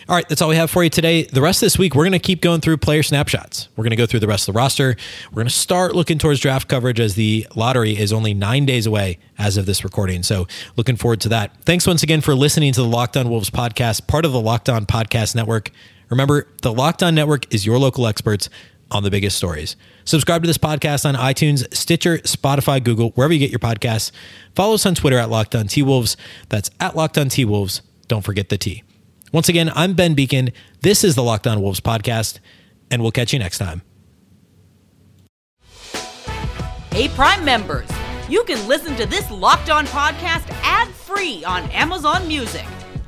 All 0.08 0.16
right, 0.16 0.28
that's 0.28 0.42
all 0.42 0.48
we 0.48 0.56
have 0.56 0.70
for 0.70 0.84
you 0.84 0.90
today. 0.90 1.24
The 1.24 1.40
rest 1.40 1.62
of 1.62 1.66
this 1.66 1.78
week, 1.78 1.94
we're 1.94 2.04
going 2.04 2.12
to 2.12 2.18
keep 2.18 2.42
going 2.42 2.60
through 2.60 2.76
player 2.78 3.02
snapshots. 3.02 3.68
We're 3.76 3.84
going 3.84 3.90
to 3.90 3.96
go 3.96 4.06
through 4.06 4.20
the 4.20 4.26
rest 4.26 4.48
of 4.48 4.54
the 4.54 4.58
roster. 4.58 4.96
We're 5.30 5.36
going 5.36 5.46
to 5.46 5.52
start 5.52 5.94
looking 5.94 6.18
towards 6.18 6.40
draft 6.40 6.68
coverage 6.68 7.00
as 7.00 7.14
the 7.14 7.46
lottery 7.54 7.96
is 7.96 8.12
only 8.12 8.34
nine 8.34 8.66
days 8.66 8.86
away 8.86 9.18
as 9.38 9.56
of 9.56 9.66
this 9.66 9.84
recording. 9.84 10.22
So, 10.22 10.46
looking 10.76 10.96
forward 10.96 11.20
to 11.22 11.30
that. 11.30 11.56
Thanks 11.64 11.86
once 11.86 12.02
again 12.02 12.20
for 12.20 12.34
listening 12.34 12.72
to 12.74 12.82
the 12.82 12.88
Locked 12.88 13.16
On 13.16 13.28
Wolves 13.30 13.50
podcast, 13.50 14.06
part 14.06 14.24
of 14.24 14.32
the 14.32 14.40
Locked 14.40 14.68
On 14.68 14.86
Podcast 14.86 15.34
Network. 15.34 15.70
Remember, 16.10 16.46
the 16.62 16.72
Locked 16.72 17.02
On 17.02 17.14
Network 17.14 17.52
is 17.54 17.64
your 17.64 17.78
local 17.78 18.06
experts 18.06 18.48
on 18.90 19.04
the 19.04 19.10
biggest 19.10 19.36
stories. 19.36 19.76
Subscribe 20.04 20.42
to 20.42 20.46
this 20.48 20.58
podcast 20.58 21.08
on 21.08 21.14
iTunes, 21.14 21.72
Stitcher, 21.72 22.18
Spotify, 22.18 22.82
Google, 22.82 23.10
wherever 23.10 23.32
you 23.32 23.38
get 23.38 23.50
your 23.50 23.60
podcasts. 23.60 24.10
Follow 24.54 24.74
us 24.74 24.84
on 24.84 24.96
Twitter 24.96 25.16
at 25.16 25.30
Locked 25.30 25.54
On 25.54 25.68
T 25.68 25.82
Wolves. 25.82 26.16
That's 26.48 26.70
at 26.80 26.96
Locked 26.96 27.16
On 27.16 27.28
T 27.28 27.44
Wolves. 27.44 27.82
Don't 28.08 28.22
forget 28.22 28.48
the 28.48 28.58
T. 28.58 28.82
Once 29.32 29.48
again, 29.48 29.70
I'm 29.76 29.94
Ben 29.94 30.16
Beecken. 30.16 30.52
This 30.80 31.04
is 31.04 31.14
the 31.14 31.22
Locked 31.22 31.46
On 31.46 31.62
Wolves 31.62 31.80
podcast, 31.80 32.40
and 32.90 33.00
we'll 33.00 33.12
catch 33.12 33.32
you 33.32 33.38
next 33.38 33.58
time. 33.58 33.82
Hey, 36.90 37.06
Prime 37.10 37.44
members, 37.44 37.88
you 38.28 38.42
can 38.42 38.66
listen 38.66 38.96
to 38.96 39.06
this 39.06 39.30
Locked 39.30 39.70
On 39.70 39.86
podcast 39.86 40.50
ad 40.64 40.88
free 40.88 41.44
on 41.44 41.70
Amazon 41.70 42.26
Music. 42.26 42.66